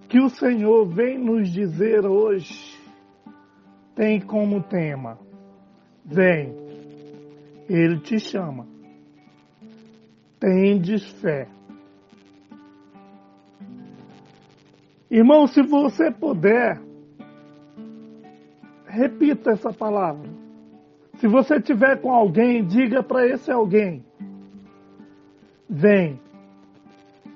que 0.07 0.17
o 0.17 0.29
Senhor 0.29 0.85
vem 0.85 1.17
nos 1.17 1.51
dizer 1.51 2.05
hoje 2.05 2.79
tem 3.93 4.21
como 4.21 4.63
tema: 4.63 5.19
Vem, 6.05 6.55
Ele 7.67 7.99
te 7.99 8.17
chama. 8.17 8.65
Tendes 10.39 11.05
fé. 11.19 11.49
Irmão, 15.11 15.45
se 15.45 15.61
você 15.61 16.09
puder, 16.09 16.81
repita 18.87 19.51
essa 19.51 19.73
palavra. 19.73 20.29
Se 21.17 21.27
você 21.27 21.59
tiver 21.59 21.99
com 21.99 22.13
alguém, 22.13 22.65
diga 22.65 23.03
para 23.03 23.27
esse 23.27 23.51
alguém: 23.51 24.05
Vem, 25.69 26.17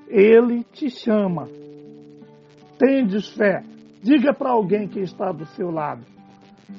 ele 0.07 0.63
te 0.63 0.89
chama. 0.89 1.49
Tendes 2.79 3.27
fé. 3.35 3.61
Diga 4.01 4.33
para 4.33 4.51
alguém 4.51 4.87
que 4.87 5.01
está 5.01 5.33
do 5.33 5.45
seu 5.47 5.69
lado. 5.69 6.05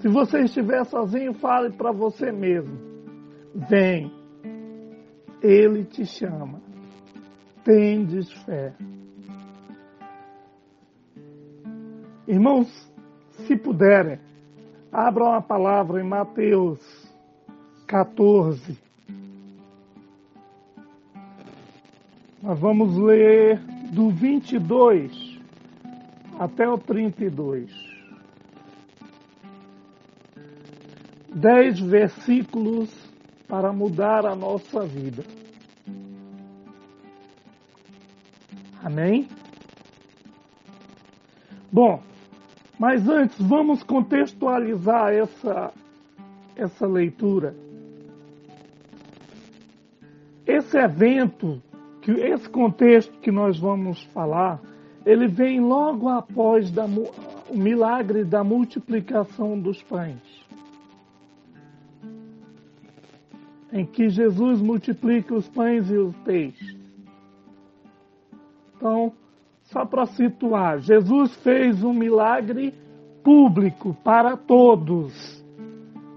Se 0.00 0.08
você 0.08 0.40
estiver 0.40 0.82
sozinho, 0.86 1.34
fale 1.34 1.76
para 1.76 1.92
você 1.92 2.32
mesmo: 2.32 2.78
Vem, 3.68 4.10
ele 5.42 5.84
te 5.84 6.06
chama. 6.06 6.58
Tendes 7.62 8.32
fé. 8.44 8.72
Irmãos, 12.28 12.66
se 13.46 13.56
puderem, 13.56 14.18
abram 14.90 15.32
a 15.32 15.40
palavra 15.40 16.00
em 16.00 16.04
Mateus 16.04 16.80
14. 17.86 18.76
Nós 22.42 22.58
vamos 22.58 22.96
ler 22.96 23.60
do 23.92 24.10
22 24.10 25.40
até 26.36 26.68
o 26.68 26.76
32. 26.76 27.70
Dez 31.32 31.78
versículos 31.78 32.92
para 33.46 33.72
mudar 33.72 34.26
a 34.26 34.34
nossa 34.34 34.84
vida. 34.84 35.22
Amém? 38.82 39.28
Bom, 41.70 42.00
mas 42.78 43.08
antes, 43.08 43.40
vamos 43.40 43.82
contextualizar 43.82 45.12
essa, 45.12 45.72
essa 46.54 46.86
leitura. 46.86 47.54
Esse 50.46 50.76
evento 50.78 51.62
que 52.02 52.12
esse 52.12 52.48
contexto 52.48 53.18
que 53.18 53.32
nós 53.32 53.58
vamos 53.58 54.00
falar, 54.12 54.60
ele 55.04 55.26
vem 55.26 55.60
logo 55.60 56.08
após 56.08 56.70
da, 56.70 56.84
o 56.84 57.56
milagre 57.56 58.24
da 58.24 58.44
multiplicação 58.44 59.58
dos 59.58 59.82
pães. 59.82 60.22
Em 63.72 63.84
que 63.84 64.08
Jesus 64.08 64.60
multiplica 64.60 65.34
os 65.34 65.48
pães 65.48 65.90
e 65.90 65.96
os 65.96 66.14
peixes. 66.18 66.76
Então, 68.76 69.12
só 69.76 69.84
para 69.84 70.06
situar, 70.06 70.78
Jesus 70.80 71.36
fez 71.42 71.84
um 71.84 71.92
milagre 71.92 72.72
público 73.22 73.94
para 74.02 74.34
todos. 74.34 75.44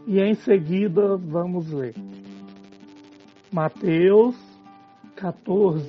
E 0.07 0.17
em 0.17 0.33
seguida 0.33 1.17
vamos 1.17 1.69
ler. 1.69 1.93
Mateus 3.51 4.37
14, 5.17 5.85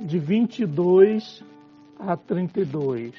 de 0.00 0.18
22 0.18 1.44
a 1.98 2.16
32. 2.16 3.12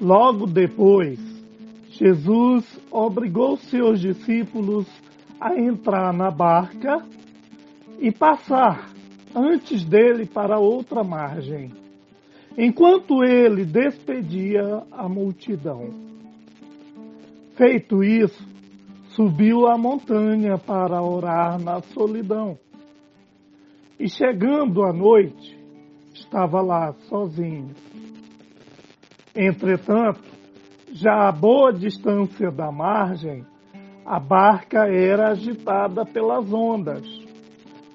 Logo 0.00 0.46
depois, 0.46 1.18
Jesus 1.88 2.80
obrigou 2.88 3.56
seus 3.56 3.98
discípulos 4.00 4.86
a 5.40 5.58
entrar 5.58 6.12
na 6.12 6.30
barca 6.30 7.04
e 8.00 8.10
passar 8.10 8.90
antes 9.34 9.84
dele 9.84 10.26
para 10.26 10.58
outra 10.58 11.04
margem, 11.04 11.70
enquanto 12.56 13.22
ele 13.22 13.64
despedia 13.64 14.82
a 14.90 15.08
multidão. 15.08 15.90
Feito 17.54 18.02
isso, 18.02 18.42
subiu 19.08 19.66
a 19.66 19.76
montanha 19.76 20.56
para 20.56 21.02
orar 21.02 21.60
na 21.62 21.80
solidão. 21.82 22.58
E 23.98 24.08
chegando 24.08 24.82
à 24.82 24.94
noite, 24.94 25.58
estava 26.14 26.62
lá 26.62 26.94
sozinho. 27.08 27.74
Entretanto, 29.36 30.22
já 30.90 31.28
a 31.28 31.32
boa 31.32 31.70
distância 31.70 32.50
da 32.50 32.72
margem, 32.72 33.44
a 34.06 34.18
barca 34.18 34.88
era 34.88 35.28
agitada 35.32 36.04
pelas 36.04 36.50
ondas, 36.52 37.06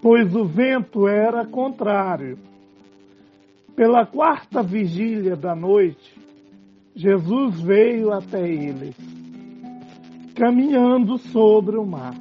pois 0.01 0.35
o 0.35 0.45
vento 0.45 1.07
era 1.07 1.45
contrário. 1.45 2.37
Pela 3.75 4.05
quarta 4.05 4.63
vigília 4.63 5.35
da 5.35 5.55
noite, 5.55 6.15
Jesus 6.95 7.59
veio 7.61 8.11
até 8.11 8.47
eles 8.47 8.95
caminhando 10.35 11.17
sobre 11.17 11.77
o 11.77 11.85
mar. 11.85 12.13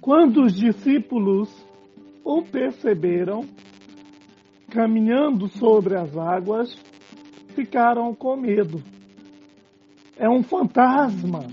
Quando 0.00 0.42
os 0.44 0.54
discípulos 0.54 1.50
o 2.22 2.42
perceberam, 2.42 3.44
caminhando 4.70 5.48
sobre 5.48 5.96
as 5.96 6.16
águas, 6.16 6.76
ficaram 7.54 8.14
com 8.14 8.36
medo. 8.36 8.82
É 10.18 10.28
um 10.28 10.42
fantasma, 10.42 11.46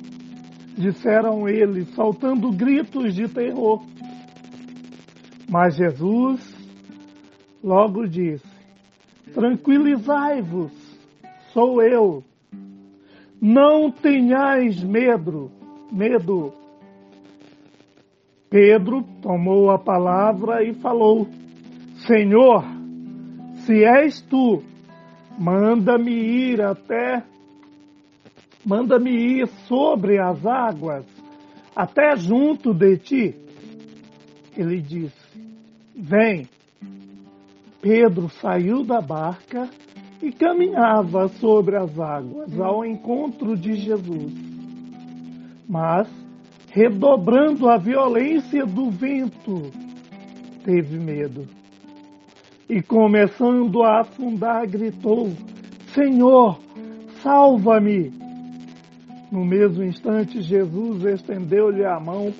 disseram 0.77 1.47
eles, 1.47 1.87
soltando 1.95 2.51
gritos 2.51 3.15
de 3.15 3.27
terror. 3.27 3.81
Mas 5.53 5.75
Jesus 5.75 6.41
logo 7.63 8.07
disse: 8.07 8.43
Tranquilizai-vos, 9.35 10.71
sou 11.53 11.79
eu 11.79 12.23
não 13.39 13.91
tenhais 13.91 14.83
medo, 14.83 15.51
medo. 15.91 16.51
Pedro 18.49 19.03
tomou 19.21 19.69
a 19.69 19.77
palavra 19.77 20.63
e 20.63 20.73
falou: 20.73 21.27
Senhor, 22.07 22.63
se 23.57 23.83
és 23.83 24.21
tu, 24.21 24.63
manda-me 25.37 26.15
ir 26.15 26.63
até, 26.63 27.21
manda-me 28.65 29.11
ir 29.11 29.47
sobre 29.67 30.17
as 30.17 30.43
águas, 30.47 31.05
até 31.75 32.15
junto 32.15 32.73
de 32.73 32.97
ti. 32.97 33.35
Ele 34.57 34.81
disse: 34.81 35.22
Vem. 35.95 36.47
Pedro 37.81 38.29
saiu 38.29 38.83
da 38.83 39.01
barca 39.01 39.69
e 40.21 40.31
caminhava 40.31 41.27
sobre 41.27 41.75
as 41.75 41.99
águas 41.99 42.59
ao 42.59 42.85
encontro 42.85 43.55
de 43.55 43.75
Jesus. 43.75 44.33
Mas, 45.67 46.07
redobrando 46.71 47.69
a 47.69 47.77
violência 47.77 48.65
do 48.65 48.89
vento, 48.89 49.69
teve 50.63 50.97
medo. 50.97 51.45
E 52.69 52.81
começando 52.81 53.83
a 53.83 54.01
afundar, 54.01 54.65
gritou: 54.67 55.29
Senhor, 55.93 56.57
salva-me! 57.21 58.11
No 59.31 59.43
mesmo 59.43 59.83
instante, 59.83 60.41
Jesus 60.41 61.03
estendeu-lhe 61.03 61.83
a 61.83 61.99
mão, 61.99 62.33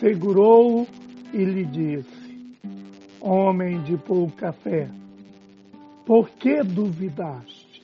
segurou-o 0.00 0.86
e 1.32 1.44
lhe 1.44 1.64
disse: 1.64 2.11
Homem 3.22 3.80
de 3.82 3.96
pouca 3.96 4.52
fé 4.52 4.90
por 6.04 6.30
que 6.30 6.62
duvidaste? 6.64 7.82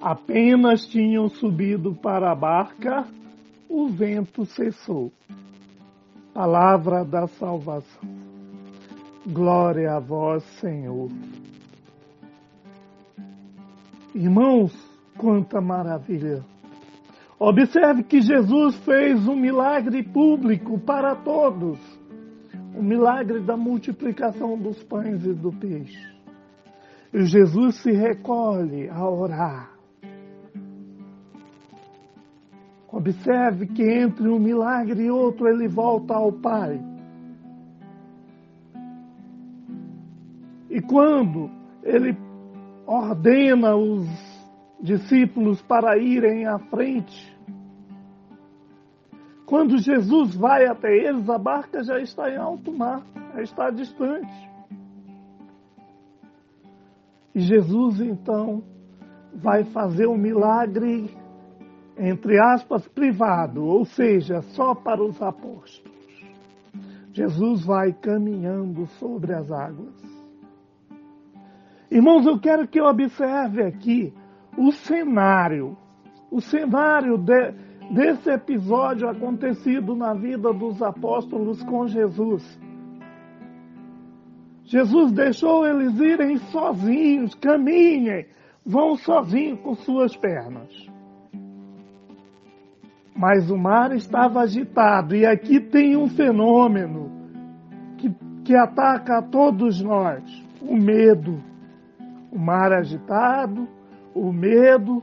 Apenas 0.00 0.86
tinham 0.86 1.28
subido 1.28 1.94
para 1.94 2.30
a 2.30 2.34
barca, 2.34 3.06
o 3.68 3.88
vento 3.88 4.44
cessou. 4.44 5.12
Palavra 6.32 7.04
da 7.04 7.26
salvação. 7.26 8.08
Glória 9.26 9.94
a 9.94 10.00
vós, 10.00 10.42
Senhor. 10.60 11.10
Irmãos, 14.14 14.72
quanta 15.18 15.60
maravilha! 15.60 16.44
Observe 17.38 18.04
que 18.04 18.20
Jesus 18.20 18.76
fez 18.84 19.26
um 19.26 19.34
milagre 19.34 20.02
público 20.02 20.78
para 20.78 21.16
todos 21.16 21.78
o 22.74 22.82
milagre 22.82 23.40
da 23.40 23.56
multiplicação 23.56 24.58
dos 24.58 24.82
pães 24.84 25.24
e 25.24 25.32
do 25.32 25.52
peixe. 25.52 26.12
E 27.12 27.24
Jesus 27.24 27.82
se 27.82 27.92
recolhe 27.92 28.88
a 28.88 29.08
orar. 29.08 29.72
Observe 32.90 33.66
que 33.66 33.82
entre 33.82 34.28
um 34.28 34.38
milagre 34.38 35.04
e 35.04 35.10
outro 35.10 35.48
ele 35.48 35.66
volta 35.68 36.14
ao 36.14 36.32
Pai. 36.32 36.80
E 40.70 40.80
quando 40.80 41.50
ele 41.82 42.16
ordena 42.86 43.76
os 43.76 44.06
discípulos 44.80 45.60
para 45.62 45.96
irem 45.98 46.46
à 46.46 46.58
frente, 46.58 47.36
quando 49.52 49.76
Jesus 49.76 50.34
vai 50.34 50.64
até 50.64 50.96
eles, 50.96 51.28
a 51.28 51.36
barca 51.36 51.84
já 51.84 52.00
está 52.00 52.30
em 52.30 52.38
alto 52.38 52.72
mar, 52.72 53.02
já 53.34 53.42
está 53.42 53.68
distante. 53.68 54.50
E 57.34 57.40
Jesus 57.40 58.00
então 58.00 58.62
vai 59.34 59.64
fazer 59.64 60.06
um 60.06 60.16
milagre, 60.16 61.14
entre 61.98 62.40
aspas, 62.40 62.88
privado, 62.88 63.62
ou 63.62 63.84
seja, 63.84 64.40
só 64.40 64.74
para 64.74 65.04
os 65.04 65.20
apóstolos. 65.20 65.92
Jesus 67.12 67.62
vai 67.62 67.92
caminhando 67.92 68.86
sobre 68.98 69.34
as 69.34 69.52
águas. 69.52 70.02
Irmãos, 71.90 72.24
eu 72.24 72.40
quero 72.40 72.66
que 72.66 72.80
eu 72.80 72.86
observe 72.86 73.64
aqui 73.64 74.14
o 74.56 74.72
cenário, 74.72 75.76
o 76.30 76.40
cenário 76.40 77.18
de, 77.18 77.52
desse 77.92 78.30
episódio 78.30 79.06
acontecido 79.06 79.94
na 79.94 80.14
vida 80.14 80.52
dos 80.52 80.82
apóstolos 80.82 81.62
com 81.64 81.86
Jesus. 81.86 82.42
Jesus 84.64 85.12
deixou 85.12 85.66
eles 85.66 85.98
irem 86.00 86.38
sozinhos, 86.38 87.34
caminhem, 87.34 88.26
vão 88.64 88.96
sozinhos 88.96 89.60
com 89.60 89.74
suas 89.74 90.16
pernas. 90.16 90.70
Mas 93.14 93.50
o 93.50 93.58
mar 93.58 93.94
estava 93.94 94.40
agitado 94.40 95.14
e 95.14 95.26
aqui 95.26 95.60
tem 95.60 95.94
um 95.94 96.08
fenômeno 96.08 97.12
que, 97.98 98.10
que 98.42 98.56
ataca 98.56 99.18
a 99.18 99.22
todos 99.22 99.82
nós: 99.82 100.22
o 100.62 100.74
medo. 100.74 101.42
O 102.32 102.38
mar 102.38 102.72
agitado, 102.72 103.68
o 104.14 104.32
medo. 104.32 105.02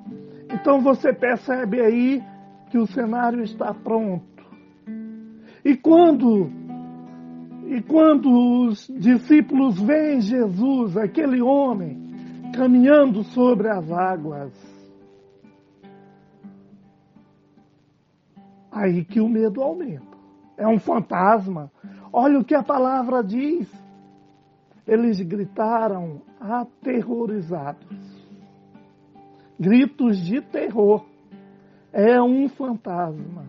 Então 0.52 0.82
você 0.82 1.14
percebe 1.14 1.80
aí 1.80 2.24
que 2.70 2.78
o 2.78 2.88
cenário 2.88 3.44
está 3.44 3.74
pronto. 3.74 4.44
E 5.64 5.76
quando 5.76 6.50
e 7.68 7.82
quando 7.84 8.68
os 8.68 8.88
discípulos 8.88 9.80
veem 9.80 10.22
Jesus, 10.22 10.98
aquele 10.98 11.40
homem, 11.40 12.52
caminhando 12.56 13.24
sobre 13.24 13.70
as 13.70 13.92
águas, 13.92 14.52
Aí 18.72 19.04
que 19.04 19.20
o 19.20 19.28
medo 19.28 19.62
aumenta. 19.62 20.18
É 20.58 20.68
um 20.68 20.80
fantasma. 20.80 21.72
Olha 22.14 22.40
o 22.40 22.44
que 22.44 22.56
a 22.56 22.64
palavra 22.64 23.24
diz. 23.24 23.70
Eles 24.88 25.20
gritaram 25.22 26.22
aterrorizados. 26.40 27.98
Gritos 29.60 30.18
de 30.20 30.42
terror. 30.42 31.06
É 31.92 32.22
um 32.22 32.48
fantasma. 32.48 33.46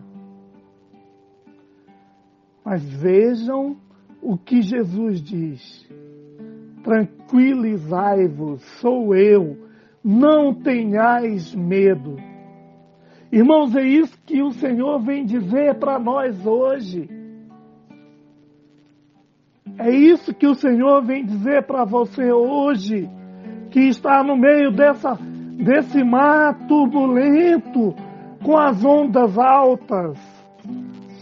Mas 2.63 2.83
vejam 2.83 3.77
o 4.21 4.37
que 4.37 4.61
Jesus 4.61 5.21
diz. 5.21 5.89
Tranquilizai-vos, 6.83 8.61
sou 8.79 9.15
eu, 9.15 9.57
não 10.03 10.53
tenhais 10.53 11.53
medo. 11.53 12.15
Irmãos, 13.31 13.75
é 13.75 13.83
isso 13.83 14.17
que 14.25 14.41
o 14.41 14.51
Senhor 14.51 14.99
vem 14.99 15.25
dizer 15.25 15.75
para 15.75 15.97
nós 15.99 16.45
hoje. 16.45 17.09
É 19.77 19.89
isso 19.89 20.33
que 20.33 20.45
o 20.45 20.55
Senhor 20.55 21.01
vem 21.03 21.25
dizer 21.25 21.65
para 21.65 21.85
você 21.85 22.31
hoje, 22.31 23.09
que 23.69 23.79
está 23.87 24.23
no 24.23 24.35
meio 24.35 24.71
dessa, 24.71 25.13
desse 25.13 26.03
mar 26.03 26.67
turbulento, 26.67 27.95
com 28.43 28.57
as 28.57 28.83
ondas 28.83 29.37
altas. 29.37 30.17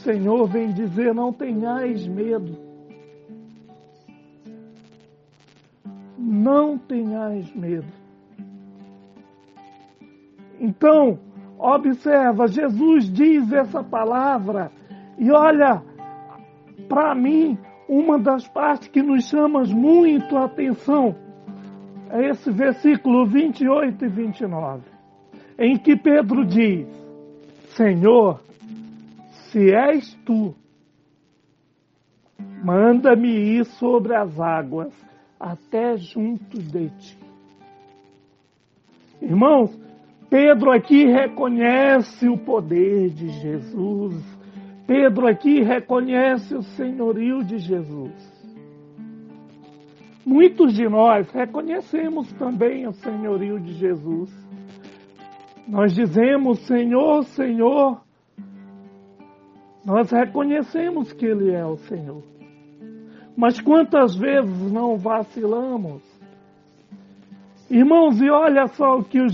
Senhor 0.04 0.48
vem 0.48 0.72
dizer: 0.72 1.14
não 1.14 1.32
tenhais 1.34 2.08
medo. 2.08 2.58
Não 6.18 6.78
tenhais 6.78 7.54
medo. 7.54 7.88
Então, 10.60 11.20
observa, 11.58 12.48
Jesus 12.48 13.12
diz 13.12 13.52
essa 13.52 13.84
palavra 13.84 14.72
e 15.18 15.32
olha, 15.32 15.82
para 16.88 17.16
mim, 17.16 17.58
uma 17.88 18.20
das 18.20 18.48
partes 18.48 18.88
que 18.88 19.02
nos 19.02 19.26
chama 19.26 19.64
muito 19.64 20.38
a 20.38 20.46
atenção 20.46 21.16
é 22.10 22.30
esse 22.30 22.50
versículo 22.52 23.26
28 23.26 24.06
e 24.06 24.08
29, 24.08 24.82
em 25.58 25.78
que 25.78 25.96
Pedro 25.96 26.46
diz: 26.46 26.88
Senhor, 27.80 28.42
se 29.32 29.72
és 29.74 30.14
tu, 30.26 30.54
manda-me 32.62 33.30
ir 33.30 33.66
sobre 33.66 34.14
as 34.14 34.38
águas 34.38 34.94
até 35.40 35.96
junto 35.96 36.60
de 36.60 36.90
ti. 36.90 37.18
Irmãos, 39.22 39.72
Pedro 40.30 40.72
aqui 40.72 41.06
reconhece 41.06 42.28
o 42.28 42.38
poder 42.38 43.12
de 43.12 43.30
Jesus 43.30 44.40
Pedro 44.90 45.28
aqui 45.28 45.62
reconhece 45.62 46.56
o 46.56 46.64
senhorio 46.64 47.44
de 47.44 47.60
Jesus. 47.60 48.12
Muitos 50.26 50.74
de 50.74 50.90
nós 50.90 51.30
reconhecemos 51.30 52.34
também 52.34 52.88
o 52.88 52.94
senhorio 52.94 53.60
de 53.60 53.74
Jesus. 53.74 54.32
Nós 55.70 55.94
dizemos 55.94 56.60
Senhor, 56.66 57.24
Senhor. 57.26 58.02
Nós 59.86 60.10
reconhecemos 60.12 61.14
que 61.14 61.26
Ele 61.26 61.52
é 61.52 61.64
o 61.64 61.78
Senhor. 61.78 62.24
Mas 63.38 63.62
quantas 63.62 64.16
vezes 64.16 64.72
não 64.72 64.98
vacilamos? 64.98 66.02
Irmãos, 67.70 68.20
e 68.20 68.30
olha 68.30 68.68
só 68.68 68.98
o 68.98 69.04
que 69.04 69.22
o. 69.22 69.28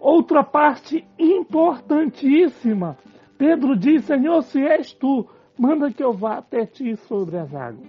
Outra 0.00 0.42
parte 0.42 1.06
importantíssima 1.18 2.96
Pedro 3.36 3.76
diz: 3.76 4.04
Senhor, 4.04 4.42
se 4.42 4.60
és 4.62 4.92
tu, 4.94 5.26
manda 5.58 5.92
que 5.92 6.02
eu 6.02 6.12
vá 6.12 6.38
até 6.38 6.64
ti 6.64 6.96
sobre 6.96 7.36
as 7.36 7.54
águas. 7.54 7.86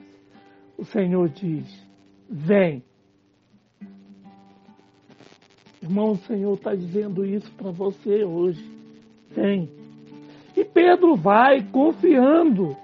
O 0.77 0.83
Senhor 0.83 1.29
diz: 1.29 1.65
Vem. 2.29 2.83
Irmão, 5.86 6.13
o 6.13 6.17
Senhor 6.17 6.55
está 6.55 6.73
dizendo 6.73 7.23
isso 7.23 7.51
para 7.51 7.69
você 7.69 8.23
hoje. 8.23 8.67
Vem. 9.29 9.69
E 10.57 10.65
Pedro 10.65 11.15
vai 11.15 11.61
confiando. 11.61 12.75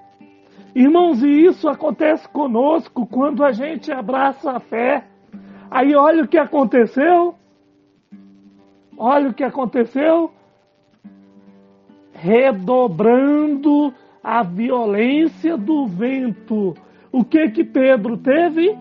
Irmãos, 0.72 1.20
e 1.20 1.46
isso 1.46 1.68
acontece 1.68 2.28
conosco 2.28 3.04
quando 3.04 3.42
a 3.42 3.50
gente 3.50 3.90
abraça 3.90 4.52
a 4.52 4.60
fé. 4.60 5.04
Aí 5.68 5.96
olha 5.96 6.22
o 6.22 6.28
que 6.28 6.38
aconteceu. 6.38 7.34
Olha 8.96 9.30
o 9.30 9.34
que 9.34 9.42
aconteceu 9.42 10.30
redobrando 12.12 13.92
a 14.22 14.44
violência 14.44 15.56
do 15.56 15.88
vento. 15.88 16.72
O 17.10 17.24
que 17.24 17.50
que 17.50 17.64
Pedro 17.64 18.16
teve? 18.16 18.78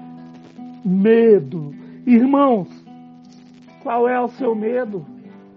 Medo. 0.86 1.74
Irmãos, 2.06 2.81
qual 3.84 4.08
é 4.08 4.20
o 4.20 4.28
seu 4.28 4.56
medo 4.56 5.06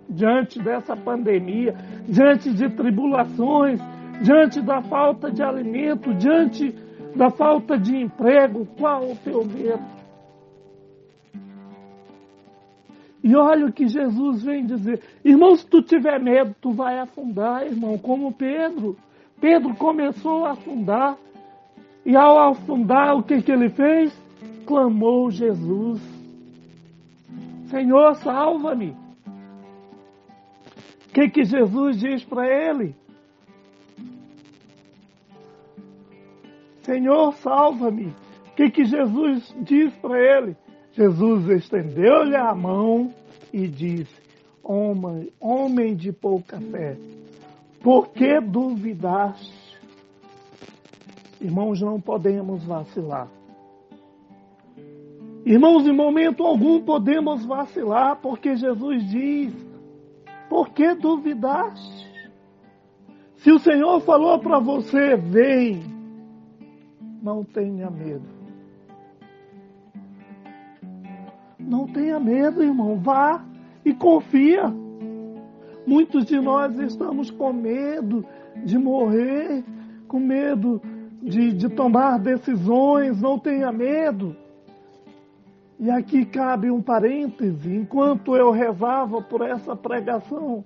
diante 0.09 0.63
dessa 0.63 0.97
pandemia, 0.97 1.75
diante 2.07 2.53
de 2.53 2.69
tribulações, 2.71 3.81
diante 4.23 4.61
da 4.61 4.83
falta 4.83 5.31
de 5.31 5.43
alimento, 5.43 6.13
diante 6.15 6.75
da 7.17 7.31
falta 7.31 7.79
de 7.79 7.97
emprego? 7.97 8.67
Qual 8.79 9.11
o 9.11 9.17
teu 9.17 9.45
medo? 9.45 9.95
E 13.23 13.35
olha 13.35 13.67
o 13.67 13.73
que 13.73 13.89
Jesus 13.89 14.45
vem 14.45 14.67
dizer. 14.67 15.01
Irmão, 15.25 15.57
se 15.57 15.67
tu 15.67 15.81
tiver 15.81 16.21
medo, 16.21 16.55
tu 16.61 16.73
vai 16.73 16.99
afundar, 16.99 17.67
irmão, 17.67 17.97
como 17.97 18.31
Pedro. 18.31 18.99
Pedro 19.41 19.75
começou 19.77 20.45
a 20.45 20.51
afundar. 20.51 21.17
E 22.05 22.15
ao 22.15 22.51
afundar, 22.51 23.17
o 23.17 23.23
que, 23.23 23.41
que 23.41 23.51
ele 23.51 23.71
fez? 23.71 24.13
Clamou 24.67 25.31
Jesus. 25.31 26.14
Senhor, 27.75 28.15
salva-me. 28.19 28.91
O 31.07 31.13
que, 31.13 31.29
que 31.29 31.45
Jesus 31.45 31.99
diz 31.99 32.25
para 32.25 32.47
ele? 32.47 32.95
Senhor, 36.83 37.35
salva-me. 37.35 38.15
O 38.47 38.55
que, 38.55 38.71
que 38.71 38.85
Jesus 38.85 39.53
diz 39.63 39.93
para 39.97 40.17
ele? 40.17 40.57
Jesus 40.93 41.49
estendeu-lhe 41.49 42.37
a 42.37 42.55
mão 42.55 43.13
e 43.53 43.67
disse: 43.67 44.23
Homem, 44.63 45.33
homem 45.41 45.97
de 45.97 46.13
pouca 46.13 46.61
fé, 46.61 46.97
por 47.83 48.11
que 48.11 48.41
duvidaste? 48.41 49.53
Irmãos, 51.41 51.81
não 51.81 52.01
podemos 52.01 52.65
vacilar. 52.65 53.29
Irmãos, 55.45 55.87
em 55.87 55.93
momento 55.93 56.43
algum 56.43 56.81
podemos 56.81 57.45
vacilar, 57.45 58.17
porque 58.17 58.57
Jesus 58.57 59.07
diz: 59.11 59.53
Por 60.49 60.71
que 60.71 60.95
duvidaste? 60.95 62.05
Se 63.37 63.53
o 63.53 63.59
Senhor 63.59 64.01
falou 64.01 64.39
para 64.39 64.59
você, 64.59 65.17
vem, 65.17 65.83
não 67.23 67.45
tenha 67.45 67.91
medo. 67.91 68.27
Não 71.59 71.87
tenha 71.87 72.19
medo, 72.19 72.63
irmão. 72.63 72.97
Vá 72.97 73.45
e 73.85 73.93
confia. 73.93 74.73
Muitos 75.87 76.25
de 76.25 76.41
nós 76.41 76.79
estamos 76.79 77.31
com 77.31 77.53
medo 77.53 78.25
de 78.65 78.79
morrer, 78.79 79.63
com 80.09 80.19
medo 80.19 80.81
de, 81.23 81.53
de 81.53 81.69
tomar 81.69 82.19
decisões. 82.19 83.21
Não 83.21 83.39
tenha 83.39 83.71
medo. 83.71 84.35
E 85.79 85.91
aqui 85.91 86.25
cabe 86.25 86.71
um 86.71 86.81
parêntese. 86.81 87.75
Enquanto 87.75 88.37
eu 88.37 88.51
rezava 88.51 89.21
por 89.21 89.43
essa 89.43 89.75
pregação, 89.75 90.65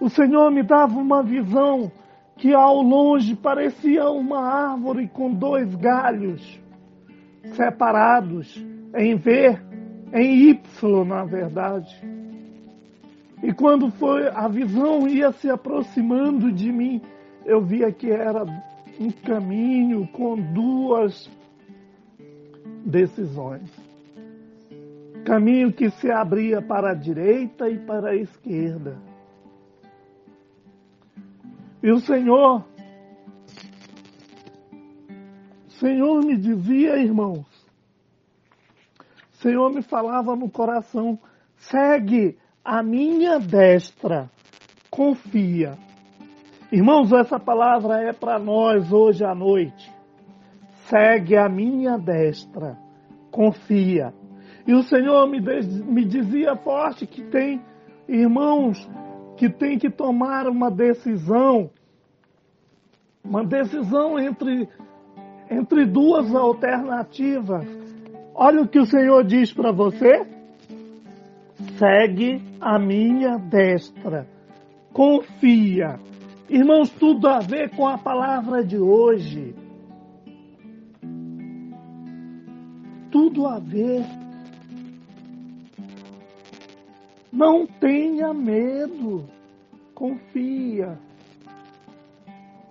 o 0.00 0.08
Senhor 0.08 0.50
me 0.50 0.62
dava 0.62 0.98
uma 0.98 1.22
visão 1.22 1.90
que 2.36 2.52
ao 2.52 2.82
longe 2.82 3.34
parecia 3.34 4.08
uma 4.10 4.40
árvore 4.40 5.08
com 5.08 5.32
dois 5.32 5.74
galhos 5.74 6.60
separados 7.54 8.64
em 8.94 9.16
V 9.16 9.58
em 10.12 10.50
Y, 10.50 11.04
na 11.04 11.24
verdade. 11.24 11.94
E 13.42 13.52
quando 13.52 13.90
foi 13.90 14.28
a 14.28 14.48
visão 14.48 15.08
ia 15.08 15.32
se 15.32 15.50
aproximando 15.50 16.52
de 16.52 16.72
mim, 16.72 17.02
eu 17.44 17.60
via 17.60 17.92
que 17.92 18.10
era 18.10 18.44
um 18.98 19.10
caminho 19.10 20.06
com 20.08 20.36
duas 20.36 21.28
decisões. 22.86 23.70
Caminho 25.24 25.72
que 25.72 25.90
se 25.90 26.10
abria 26.10 26.60
para 26.60 26.90
a 26.90 26.94
direita 26.94 27.68
e 27.68 27.78
para 27.78 28.10
a 28.10 28.16
esquerda. 28.16 28.98
E 31.82 31.90
o 31.90 31.98
Senhor, 32.00 32.64
Senhor 35.68 36.24
me 36.24 36.36
dizia, 36.36 36.96
irmãos, 36.98 37.46
Senhor 39.32 39.70
me 39.72 39.82
falava 39.82 40.34
no 40.34 40.50
coração: 40.50 41.18
segue 41.56 42.38
a 42.64 42.82
minha 42.82 43.38
destra, 43.38 44.30
confia. 44.90 45.76
Irmãos, 46.72 47.12
essa 47.12 47.38
palavra 47.38 48.02
é 48.02 48.12
para 48.12 48.38
nós 48.38 48.90
hoje 48.90 49.24
à 49.24 49.34
noite. 49.34 49.92
Segue 50.88 51.36
a 51.36 51.48
minha 51.48 51.98
destra, 51.98 52.78
confia. 53.30 54.12
E 54.66 54.72
o 54.72 54.82
Senhor 54.82 55.28
me, 55.28 55.40
me 55.40 56.04
dizia 56.04 56.56
forte 56.56 57.06
que 57.06 57.22
tem 57.22 57.60
irmãos 58.08 58.88
que 59.36 59.48
tem 59.48 59.78
que 59.78 59.90
tomar 59.90 60.46
uma 60.46 60.70
decisão, 60.70 61.70
uma 63.22 63.44
decisão 63.44 64.18
entre, 64.18 64.68
entre 65.50 65.84
duas 65.86 66.34
alternativas. 66.34 67.66
Olha 68.34 68.62
o 68.62 68.68
que 68.68 68.78
o 68.78 68.86
Senhor 68.86 69.24
diz 69.24 69.52
para 69.52 69.72
você. 69.72 70.26
Segue 71.78 72.42
a 72.60 72.78
minha 72.78 73.36
destra, 73.38 74.26
confia. 74.92 75.98
Irmãos, 76.48 76.90
tudo 76.90 77.26
a 77.28 77.38
ver 77.40 77.70
com 77.70 77.86
a 77.86 77.98
palavra 77.98 78.64
de 78.64 78.78
hoje. 78.78 79.54
Tudo 83.10 83.46
a 83.46 83.58
ver. 83.58 84.23
Não 87.34 87.66
tenha 87.66 88.32
medo, 88.32 89.24
confia. 89.92 90.96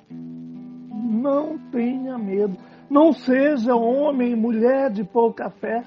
Não 0.09 1.57
tenha 1.69 2.17
medo. 2.17 2.57
Não 2.89 3.11
seja 3.11 3.75
homem 3.75 4.37
mulher 4.37 4.89
de 4.89 5.03
pouca 5.03 5.49
fé. 5.49 5.83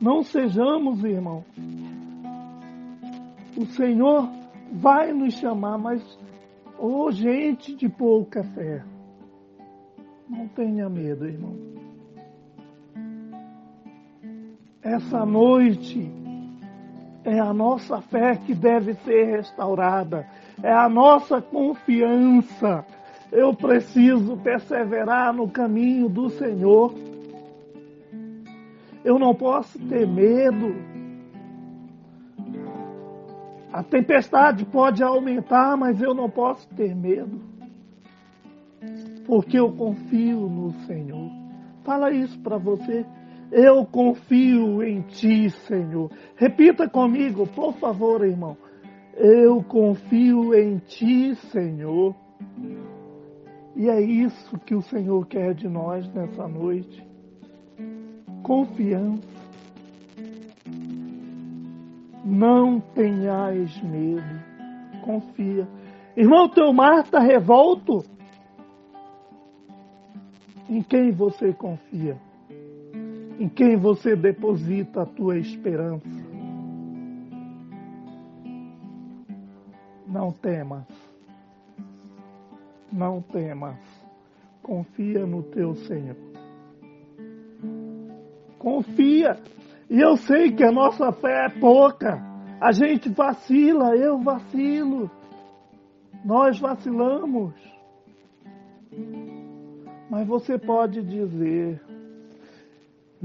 Não 0.00 0.24
sejamos, 0.24 1.04
irmão. 1.04 1.44
O 3.56 3.64
Senhor 3.66 4.28
vai 4.72 5.12
nos 5.12 5.34
chamar, 5.34 5.78
mas, 5.78 6.02
ô 6.76 7.04
oh, 7.04 7.12
gente 7.12 7.76
de 7.76 7.88
pouca 7.88 8.42
fé, 8.42 8.82
não 10.28 10.48
tenha 10.48 10.88
medo, 10.88 11.24
irmão. 11.24 11.54
Essa 14.82 15.24
noite, 15.24 16.25
é 17.26 17.40
a 17.40 17.52
nossa 17.52 18.00
fé 18.00 18.36
que 18.36 18.54
deve 18.54 18.94
ser 18.94 19.24
restaurada. 19.24 20.26
É 20.62 20.72
a 20.72 20.88
nossa 20.88 21.42
confiança. 21.42 22.86
Eu 23.32 23.52
preciso 23.52 24.36
perseverar 24.36 25.34
no 25.34 25.50
caminho 25.50 26.08
do 26.08 26.30
Senhor. 26.30 26.94
Eu 29.04 29.18
não 29.18 29.34
posso 29.34 29.76
ter 29.88 30.06
medo. 30.06 30.76
A 33.72 33.82
tempestade 33.82 34.64
pode 34.64 35.02
aumentar, 35.02 35.76
mas 35.76 36.00
eu 36.00 36.14
não 36.14 36.30
posso 36.30 36.68
ter 36.74 36.94
medo. 36.94 37.40
Porque 39.26 39.58
eu 39.58 39.72
confio 39.72 40.48
no 40.48 40.70
Senhor. 40.86 41.30
Fala 41.82 42.12
isso 42.12 42.38
para 42.38 42.56
você. 42.56 43.04
Eu 43.50 43.84
confio 43.86 44.82
em 44.82 45.02
ti, 45.02 45.50
Senhor. 45.66 46.10
Repita 46.36 46.88
comigo, 46.88 47.46
por 47.46 47.74
favor, 47.74 48.24
irmão. 48.24 48.56
Eu 49.14 49.62
confio 49.62 50.54
em 50.54 50.78
ti, 50.78 51.34
Senhor. 51.50 52.14
E 53.74 53.88
é 53.88 54.00
isso 54.00 54.58
que 54.60 54.74
o 54.74 54.82
Senhor 54.82 55.26
quer 55.26 55.54
de 55.54 55.68
nós 55.68 56.08
nessa 56.12 56.48
noite. 56.48 57.06
Confiança. 58.42 59.36
Não 62.24 62.80
tenhais 62.80 63.80
medo. 63.82 64.42
Confia. 65.04 65.68
Irmão, 66.16 66.48
teu 66.48 66.72
mar 66.72 67.04
está 67.04 67.20
revolto. 67.20 68.04
Em 70.68 70.82
quem 70.82 71.12
você 71.12 71.52
confia? 71.52 72.25
Em 73.38 73.48
quem 73.48 73.76
você 73.76 74.16
deposita 74.16 75.02
a 75.02 75.06
tua 75.06 75.38
esperança. 75.38 76.06
Não 80.06 80.32
temas, 80.32 80.86
não 82.90 83.20
temas, 83.20 83.76
confia 84.62 85.26
no 85.26 85.42
teu 85.42 85.74
Senhor. 85.74 86.16
Confia, 88.58 89.36
e 89.90 90.00
eu 90.00 90.16
sei 90.16 90.52
que 90.52 90.64
a 90.64 90.72
nossa 90.72 91.12
fé 91.12 91.46
é 91.46 91.60
pouca, 91.60 92.20
a 92.60 92.72
gente 92.72 93.10
vacila, 93.10 93.94
eu 93.94 94.18
vacilo, 94.18 95.10
nós 96.24 96.58
vacilamos. 96.58 97.54
Mas 100.08 100.26
você 100.26 100.56
pode 100.56 101.02
dizer, 101.02 101.82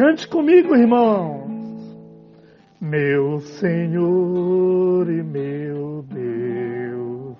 Cante 0.00 0.26
comigo, 0.28 0.74
irmãos. 0.74 1.44
Meu 2.80 3.38
Senhor 3.40 5.10
e 5.10 5.22
meu 5.22 6.02
Deus, 6.08 7.36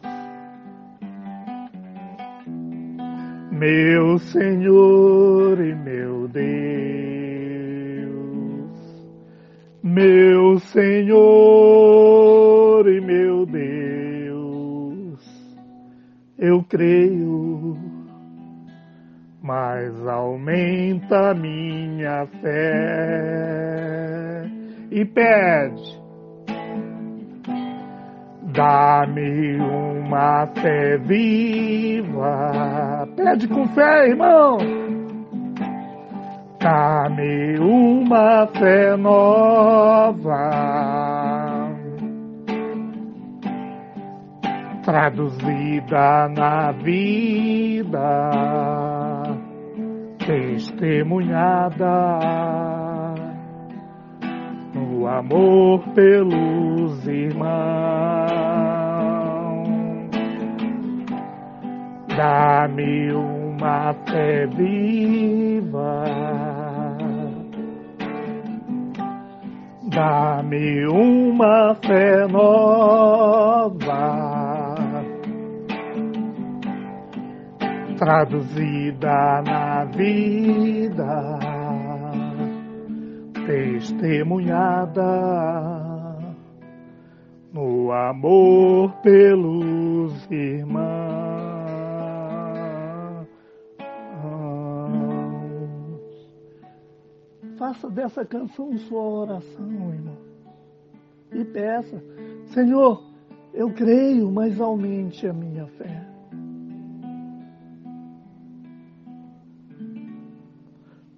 meu 3.50 4.18
Senhor 4.18 5.58
e 5.58 5.74
meu 5.74 6.28
Deus, 6.28 6.42
meu 9.82 10.58
Senhor 10.58 11.16
e 12.86 13.00
meu 13.00 13.46
Deus, 13.46 15.24
eu 16.38 16.62
creio 16.64 17.49
mas 19.42 20.06
aumenta 20.06 21.34
minha 21.34 22.26
fé 22.42 23.80
e 24.90 25.04
pede. 25.04 26.00
Dá-me 28.52 29.56
uma 29.60 30.46
fé 30.60 30.98
viva. 30.98 33.08
Pede 33.16 33.48
com 33.48 33.66
fé, 33.68 34.08
irmão. 34.08 34.58
Dá-me 36.60 37.58
uma 37.60 38.46
fé 38.48 38.96
nova. 38.96 40.50
Traduzida 44.82 46.28
na 46.28 46.72
vida 46.72 49.09
testemunhada 50.26 51.86
no 54.74 55.06
amor 55.06 55.80
pelos 55.94 57.06
irmãos. 57.06 57.50
Dá-me 62.16 63.12
uma 63.12 63.94
fé 64.08 64.46
viva. 64.46 66.04
Dá-me 69.88 70.86
uma 70.86 71.74
fé 71.74 72.26
nova 72.28 74.39
traduzida 78.00 79.42
na 79.42 79.84
vida, 79.84 81.38
testemunhada 83.46 85.02
no 87.52 87.92
amor 87.92 88.90
pelos 89.02 90.30
irmãos. 90.30 90.80
Faça 97.58 97.90
dessa 97.90 98.24
canção 98.24 98.78
sua 98.78 99.02
oração, 99.02 99.92
irmão. 99.92 100.16
E 101.34 101.44
peça, 101.44 102.02
Senhor, 102.46 103.04
eu 103.52 103.70
creio, 103.74 104.32
mas 104.32 104.58
aumente 104.58 105.26
a 105.26 105.34
minha 105.34 105.66
fé. 105.66 106.09